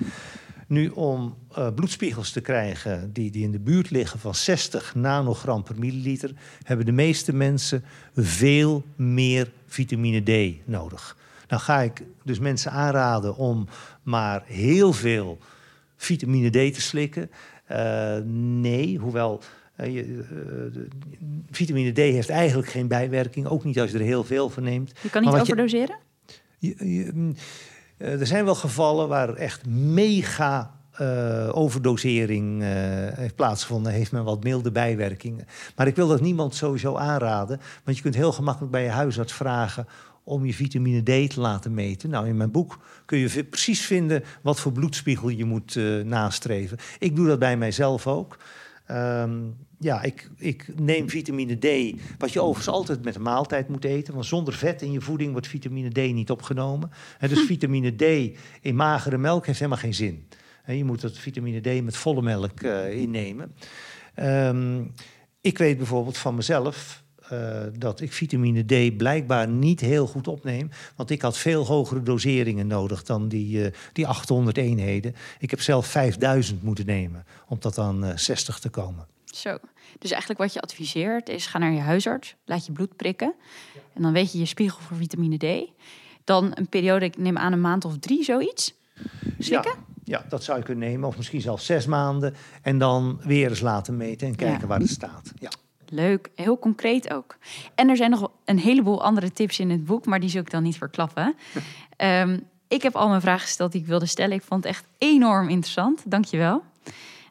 [0.67, 5.63] Nu, om uh, bloedspiegels te krijgen die, die in de buurt liggen van 60 nanogram
[5.63, 6.31] per milliliter,
[6.63, 7.83] hebben de meeste mensen
[8.15, 11.17] veel meer vitamine D nodig.
[11.47, 13.67] Dan ga ik dus mensen aanraden om
[14.03, 15.37] maar heel veel
[15.95, 17.31] vitamine D te slikken.
[17.71, 18.17] Uh,
[18.61, 19.41] nee, hoewel
[19.83, 20.81] je, uh,
[21.51, 24.91] vitamine D heeft eigenlijk geen bijwerking, ook niet als je er heel veel van neemt.
[25.01, 25.97] Je kan niet overdoseren?
[26.57, 27.35] Je, je, mm,
[27.97, 32.67] er zijn wel gevallen waar echt mega uh, overdosering uh,
[33.13, 35.45] heeft plaatsgevonden, heeft men wat milde bijwerkingen.
[35.75, 39.33] Maar ik wil dat niemand sowieso aanraden, want je kunt heel gemakkelijk bij je huisarts
[39.33, 39.87] vragen
[40.23, 42.09] om je vitamine D te laten meten.
[42.09, 46.77] Nou, in mijn boek kun je precies vinden wat voor bloedspiegel je moet uh, nastreven.
[46.99, 48.37] Ik doe dat bij mijzelf ook.
[48.91, 53.83] Um, ja, ik, ik, neem vitamine D, wat je overigens altijd met een maaltijd moet
[53.83, 54.13] eten.
[54.13, 56.91] Want zonder vet in je voeding wordt vitamine D niet opgenomen.
[57.19, 60.27] En dus vitamine D in magere melk heeft helemaal geen zin.
[60.63, 63.53] En je moet dat vitamine D met volle melk uh, innemen.
[64.19, 64.93] Um,
[65.41, 67.03] ik weet bijvoorbeeld van mezelf
[67.33, 70.69] uh, dat ik vitamine D blijkbaar niet heel goed opneem.
[70.95, 75.15] Want ik had veel hogere doseringen nodig dan die, uh, die 800 eenheden.
[75.39, 79.07] Ik heb zelf 5000 moeten nemen om tot aan uh, 60 te komen.
[79.35, 79.57] Zo.
[79.99, 83.33] Dus eigenlijk wat je adviseert is: ga naar je huisarts, laat je bloed prikken.
[83.73, 83.81] Ja.
[83.93, 85.71] En dan weet je je spiegel voor vitamine D.
[86.23, 88.73] Dan een periode, ik neem aan een maand of drie, zoiets.
[89.39, 89.73] Slikken?
[89.75, 89.87] Ja.
[90.03, 92.35] Ja, dat zou je kunnen nemen, of misschien zelfs zes maanden.
[92.61, 94.67] En dan weer eens laten meten en kijken ja.
[94.67, 95.31] waar het staat.
[95.39, 95.49] Ja.
[95.89, 97.37] Leuk, heel concreet ook.
[97.75, 100.51] En er zijn nog een heleboel andere tips in het boek, maar die zul ik
[100.51, 101.35] dan niet verklappen.
[101.97, 104.35] um, ik heb al mijn vragen gesteld die ik wilde stellen.
[104.35, 106.03] Ik vond het echt enorm interessant.
[106.05, 106.63] Dankjewel.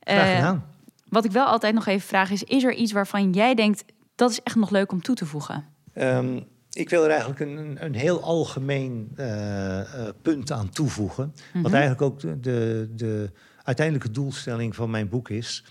[0.01, 0.55] Graag gedaan.
[0.55, 0.78] Uh,
[1.11, 3.85] wat ik wel altijd nog even vraag is: is er iets waarvan jij denkt
[4.15, 5.65] dat is echt nog leuk om toe te voegen?
[5.95, 9.85] Um, ik wil er eigenlijk een, een heel algemeen uh, uh,
[10.23, 11.25] punt aan toevoegen.
[11.25, 11.63] Mm -hmm.
[11.63, 13.31] Wat eigenlijk ook de, de, de,
[13.63, 15.65] uiteindelijke doelstelling van mijn boek is.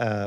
[0.00, 0.26] Uh,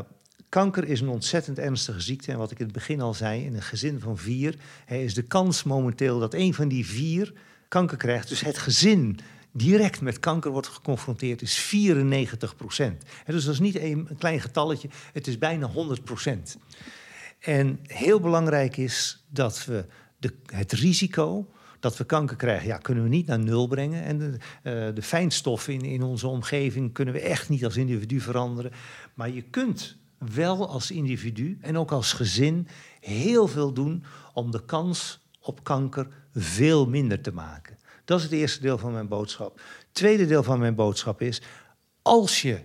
[0.49, 2.31] kanker is een ontzettend ernstige ziekte.
[2.31, 4.55] En wat ik in het begin al zei, in een gezin van vier
[4.85, 7.33] hè, is de kans momenteel dat een van die vier
[7.67, 8.29] kanker krijgt.
[8.29, 9.19] Dus het gezin
[9.59, 13.03] direct met kanker wordt geconfronteerd, is 94 procent.
[13.25, 16.57] Dus dat is niet een, klein getalletje, het is bijna 100 procent.
[17.39, 19.85] En heel belangrijk is dat we
[20.17, 21.49] de, het risico
[21.79, 24.03] dat we kanker krijgen, ja, kunnen we niet naar nul brengen.
[24.03, 28.19] En de, uh, de fijnstoffen in, in onze omgeving kunnen we echt niet als individu
[28.19, 28.71] veranderen.
[29.13, 32.67] Maar je kunt wel als individu en ook als gezin
[32.99, 34.03] heel veel doen
[34.33, 37.77] om de kans op kanker veel minder te maken.
[38.09, 39.61] Dat is het eerste deel van mijn boodschap.
[39.91, 41.41] Tweede deel van mijn boodschap is:
[42.01, 42.59] als je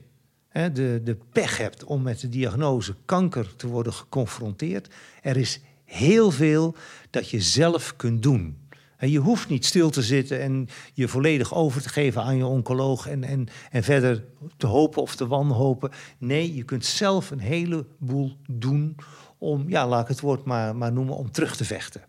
[0.48, 5.60] hè, de, de pech hebt om met de diagnose kanker te worden geconfronteerd, er is
[5.84, 6.74] heel veel
[7.10, 8.68] dat je zelf kunt doen.
[8.96, 12.46] En je hoeft niet stil te zitten en je volledig over te geven aan je
[12.46, 14.24] oncoloog en, en, en verder
[14.56, 15.90] te hopen of te wanhopen.
[16.18, 18.96] Nee, je kunt zelf een heleboel doen
[19.38, 22.02] om, ja, laat ik het woord maar, maar noemen, om terug te vechten.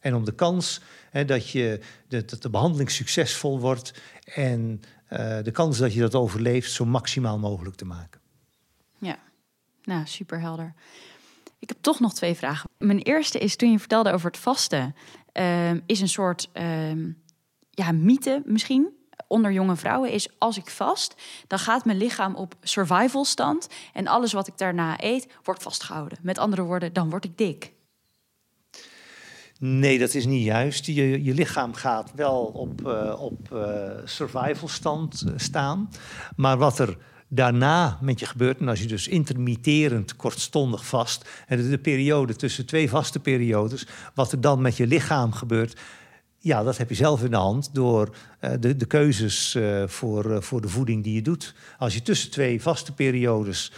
[0.00, 0.80] En om de kans
[1.10, 3.92] hè, dat, je, de behandeling succesvol wordt
[4.24, 4.82] en
[5.12, 8.20] uh, de kans dat je dat overleeft zo maximaal mogelijk te maken.
[8.98, 9.18] Ja,
[9.82, 10.74] nou, super helder.
[11.58, 12.70] Ik heb toch nog twee vragen.
[12.78, 14.94] Mijn eerste is toen je vertelde over het vasten.
[15.32, 17.14] Uh, is een soort uh,
[17.70, 18.96] ja, mythe misschien
[19.28, 21.14] onder jonge vrouwen is als ik vast,
[21.46, 26.18] dan gaat mijn lichaam op survival stand en alles wat ik daarna eet wordt vastgehouden.
[26.22, 27.72] Met andere woorden, dan word ik dik.
[29.60, 30.86] Nee, dat is niet juist.
[30.86, 35.90] Je, je lichaam gaat wel op, uh, op uh, survival stand staan.
[36.36, 36.96] Maar wat er
[37.28, 42.66] daarna met je gebeurt, en als je dus intermitterend kortstondig vast, en de periode tussen
[42.66, 45.80] twee vaste periodes, wat er dan met je lichaam gebeurt,
[46.38, 48.16] ja, dat heb je zelf in de hand door
[48.60, 51.54] de, de keuzes voor, voor de voeding die je doet.
[51.78, 53.72] Als je tussen twee vaste periodes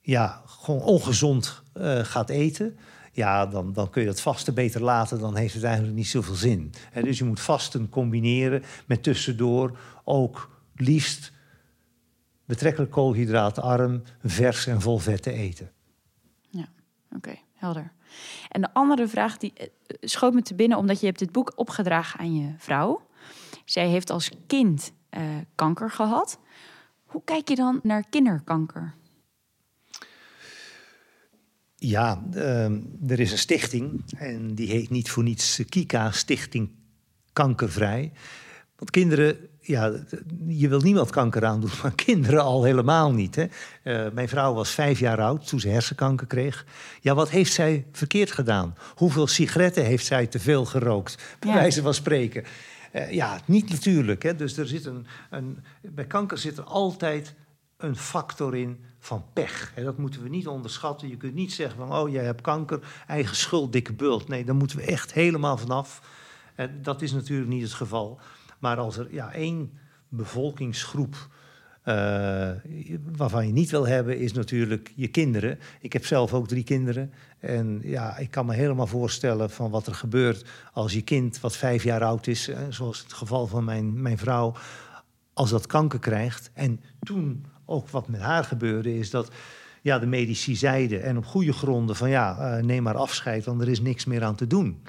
[0.00, 1.62] ja, gewoon ongezond
[2.02, 2.76] gaat eten,
[3.12, 5.18] ja, dan, dan kun je dat vasten beter laten.
[5.18, 6.72] Dan heeft het eigenlijk niet zoveel zin.
[6.92, 11.32] En dus je moet vasten combineren met tussendoor ook liefst
[12.44, 15.70] betrekkelijk koolhydraatarm, vers en vol vet te eten.
[16.50, 16.68] Ja,
[17.16, 17.92] oké, helder.
[18.48, 19.66] En de andere vraag die eh,
[20.00, 23.06] schoot me te binnen, omdat je hebt dit boek opgedragen aan je vrouw.
[23.64, 25.22] Zij heeft als kind uh,
[25.54, 26.38] kanker gehad.
[27.04, 28.94] Hoe kijk je dan naar kinderkanker?
[31.84, 32.64] Ja, uh,
[33.08, 36.70] er is een stichting en die heet niet voor niets Kika Stichting
[37.32, 38.12] Kankervrij.
[38.76, 39.92] Want kinderen, ja,
[40.46, 43.34] je wil niemand kanker aandoen, maar kinderen al helemaal niet.
[43.34, 43.46] Hè?
[43.84, 46.66] Uh, mijn vrouw was vijf jaar oud toen ze hersenkanker kreeg.
[47.00, 48.74] Ja, wat heeft zij verkeerd gedaan?
[48.94, 51.36] Hoeveel sigaretten heeft zij te veel gerookt?
[51.38, 51.56] Bij ja.
[51.56, 52.44] wijze van spreken.
[52.92, 54.22] Uh, ja, niet natuurlijk.
[54.22, 54.34] Hè?
[54.34, 57.34] Dus er zit een, een, bij kanker zit er altijd
[57.76, 59.72] een factor in van pech.
[59.74, 61.08] Dat moeten we niet onderschatten.
[61.08, 64.28] Je kunt niet zeggen van, oh, jij hebt kanker, eigen schuld, dikke bult.
[64.28, 66.02] Nee, daar moeten we echt helemaal vanaf.
[66.54, 68.20] En dat is natuurlijk niet het geval.
[68.58, 69.78] Maar als er ja, één
[70.08, 71.28] bevolkingsgroep
[71.84, 72.50] uh,
[73.16, 75.58] waarvan je niet wil hebben, is natuurlijk je kinderen.
[75.80, 77.12] Ik heb zelf ook drie kinderen.
[77.38, 81.56] En ja, ik kan me helemaal voorstellen van wat er gebeurt als je kind, wat
[81.56, 84.54] vijf jaar oud is, zoals het geval van mijn, mijn vrouw,
[85.32, 86.50] als dat kanker krijgt.
[86.54, 89.30] En toen ook wat met haar gebeurde, is dat
[89.80, 93.60] ja, de medici zeiden, en op goede gronden, van ja, uh, neem maar afscheid, want
[93.60, 94.82] er is niks meer aan te doen.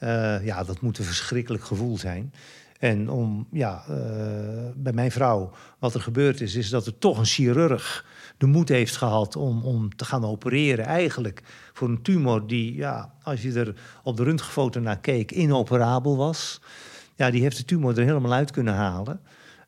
[0.00, 2.32] Uh, ja, dat moet een verschrikkelijk gevoel zijn.
[2.78, 3.96] En om, ja, uh,
[4.74, 8.04] bij mijn vrouw, wat er gebeurd is, is dat er toch een chirurg
[8.42, 10.84] de moed heeft gehad om, om te gaan opereren.
[10.84, 11.42] Eigenlijk
[11.72, 16.60] voor een tumor die, ja, als je er op de röntgenfoto naar keek, inoperabel was.
[17.14, 19.20] Ja, die heeft de tumor er helemaal uit kunnen halen.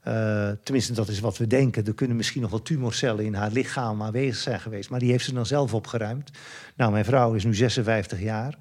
[0.08, 1.86] Uh, tenminste, dat is wat we denken.
[1.86, 4.90] Er kunnen misschien nog wel tumorcellen in haar lichaam aanwezig zijn geweest.
[4.90, 6.30] Maar die heeft ze dan zelf opgeruimd.
[6.76, 8.58] Nou, mijn vrouw is nu 56 jaar.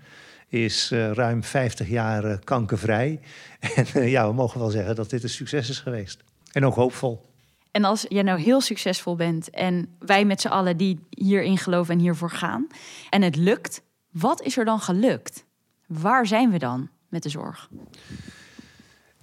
[0.47, 3.19] Is uh, ruim 50 jaar uh, kankervrij.
[3.75, 6.23] En ja, we mogen wel zeggen dat dit een succes is geweest.
[6.51, 7.31] En ook hoopvol.
[7.71, 11.93] En als jij nou heel succesvol bent en wij met z'n allen die hierin geloven
[11.93, 12.67] en hiervoor gaan.
[13.09, 13.81] En het lukt,
[14.11, 15.45] wat is er dan gelukt?
[15.87, 17.69] Waar zijn we dan met de zorg?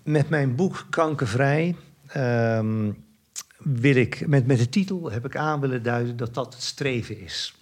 [0.03, 1.77] Met mijn boek Kankervrij
[2.16, 3.04] um,
[3.58, 7.20] wil ik, met, met de titel heb ik aan willen duiden dat dat het streven
[7.20, 7.54] is.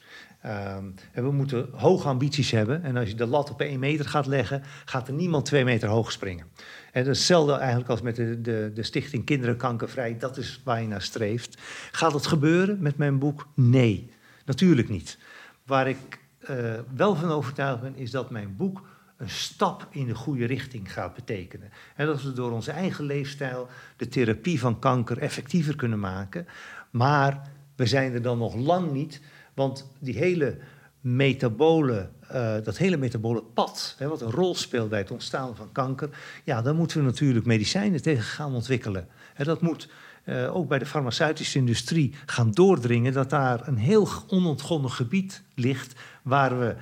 [0.47, 2.83] Um, en we moeten hoge ambities hebben.
[2.83, 5.89] En als je de lat op één meter gaat leggen, gaat er niemand twee meter
[5.89, 6.47] hoog springen.
[6.93, 10.19] En dat is hetzelfde eigenlijk als met de, de, de Stichting Kinderen Kankervrij.
[10.19, 11.59] Dat is waar je naar streeft.
[11.93, 13.47] Gaat het gebeuren met mijn boek?
[13.55, 14.11] Nee,
[14.45, 15.19] natuurlijk niet.
[15.67, 16.19] Waar ik
[16.51, 18.83] uh, wel van overtuigd ben, is dat mijn boek
[19.19, 21.71] een stap in de goede richting gaat betekenen.
[21.97, 26.47] En dat we door onze eigen leefstijl de therapie van kanker effectiever kunnen maken.
[26.91, 29.21] Maar we zijn er dan nog lang niet,
[29.55, 30.59] want die hele
[31.01, 35.73] metabole, uh, dat hele metabole pad, hè, wat een rol speelt bij het ontstaan van
[35.73, 36.09] kanker,
[36.45, 39.09] ja, daar moeten we natuurlijk medicijnen tegen gaan ontwikkelen.
[39.35, 39.89] En dat moet
[40.25, 46.01] uh, ook bij de farmaceutische industrie gaan doordringen dat daar een heel onontgonnen gebied ligt
[46.23, 46.77] waar we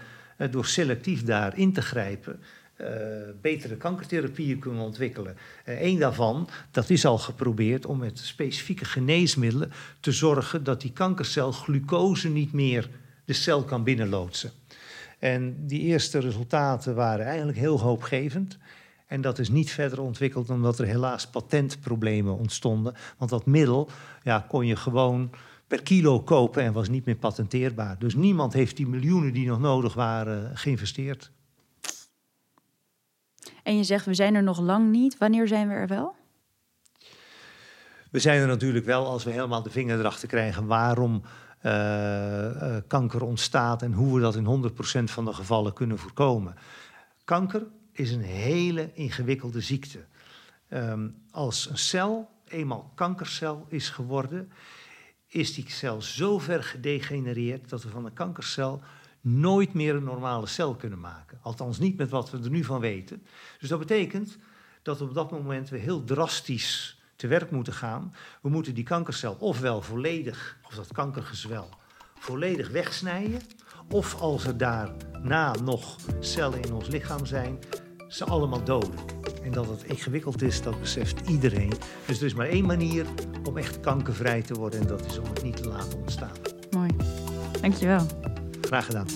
[0.51, 2.41] door selectief daarin te grijpen
[2.81, 2.87] uh,
[3.41, 5.37] betere kankertherapieën kunnen ontwikkelen.
[5.65, 11.53] Eén daarvan, dat is al geprobeerd om met specifieke geneesmiddelen te zorgen dat die kankercel
[11.53, 12.89] glucose niet meer
[13.25, 14.51] de cel kan binnenloodsen.
[15.19, 18.59] En die eerste resultaten waren eigenlijk heel hoopgevend.
[19.07, 22.95] En dat is niet verder ontwikkeld omdat er helaas patentproblemen ontstonden.
[23.19, 23.91] Want dat middel
[24.23, 25.31] ja, kon je gewoon
[25.67, 27.99] per kilo kopen en was niet meer patenteerbaar.
[27.99, 31.31] Dus niemand heeft die miljoenen die nog nodig waren geïnvesteerd.
[33.63, 35.19] En je zegt, we zijn er nog lang niet.
[35.19, 36.15] Wanneer zijn we er wel?
[38.11, 41.23] We zijn er natuurlijk wel als we helemaal de vinger erachter krijgen waarom
[41.63, 46.55] uh, uh, kanker ontstaat en hoe we dat in 100% van de gevallen kunnen voorkomen.
[47.25, 50.05] Kanker is een hele ingewikkelde ziekte.
[50.71, 54.53] Um, als een cel eenmaal kankercel is geworden,
[55.29, 58.83] is die cel zo ver gedegenereerd dat we van een kankercel
[59.21, 61.39] nooit meer een normale cel kunnen maken.
[61.43, 63.23] Althans niet met wat we er nu van weten.
[63.61, 64.39] Dus dat betekent
[64.83, 68.15] dat op dat moment we heel drastisch te werk moeten gaan.
[68.41, 71.69] We moeten die kankercel ofwel volledig, of dat kankergezwel,
[72.19, 73.41] volledig wegsnijden.
[73.91, 77.59] of als er daarna nog cellen in ons lichaam zijn,
[78.09, 78.99] ze allemaal doden.
[79.45, 81.73] En dat het ingewikkeld is, dat beseft iedereen.
[82.07, 83.07] Dus er is maar één manier
[83.45, 86.31] om echt kankervrij te worden en dat is om het niet te laten ontstaan.
[86.71, 86.91] Mooi.
[87.61, 88.07] Dankjewel.
[88.61, 89.07] Graag gedaan.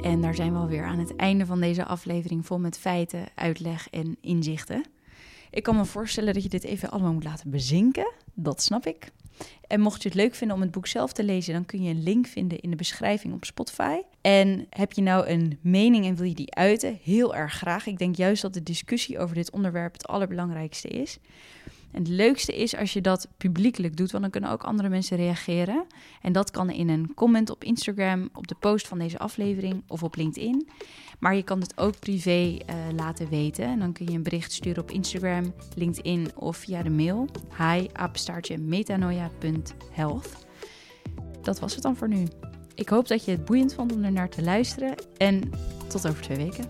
[0.00, 3.90] En daar zijn we alweer aan het einde van deze aflevering vol met feiten, uitleg
[3.90, 4.84] en inzichten.
[5.50, 8.12] Ik kan me voorstellen dat je dit even allemaal moet laten bezinken.
[8.34, 9.12] Dat snap ik.
[9.66, 11.90] En mocht je het leuk vinden om het boek zelf te lezen, dan kun je
[11.90, 13.96] een link vinden in de beschrijving op Spotify.
[14.20, 16.98] En heb je nou een mening en wil je die uiten?
[17.02, 17.86] Heel erg graag.
[17.86, 21.18] Ik denk juist dat de discussie over dit onderwerp het allerbelangrijkste is.
[21.94, 25.16] En het leukste is als je dat publiekelijk doet, want dan kunnen ook andere mensen
[25.16, 25.86] reageren.
[26.22, 30.02] En dat kan in een comment op Instagram, op de post van deze aflevering of
[30.02, 30.68] op LinkedIn.
[31.24, 33.64] Maar je kan het ook privé uh, laten weten.
[33.64, 37.28] En dan kun je een bericht sturen op Instagram, LinkedIn of via de mail.
[37.58, 38.58] Hi, apenstaartje.
[41.42, 42.26] Dat was het dan voor nu.
[42.74, 44.94] Ik hoop dat je het boeiend vond om er naar te luisteren.
[45.16, 45.50] En
[45.88, 46.66] tot over twee weken.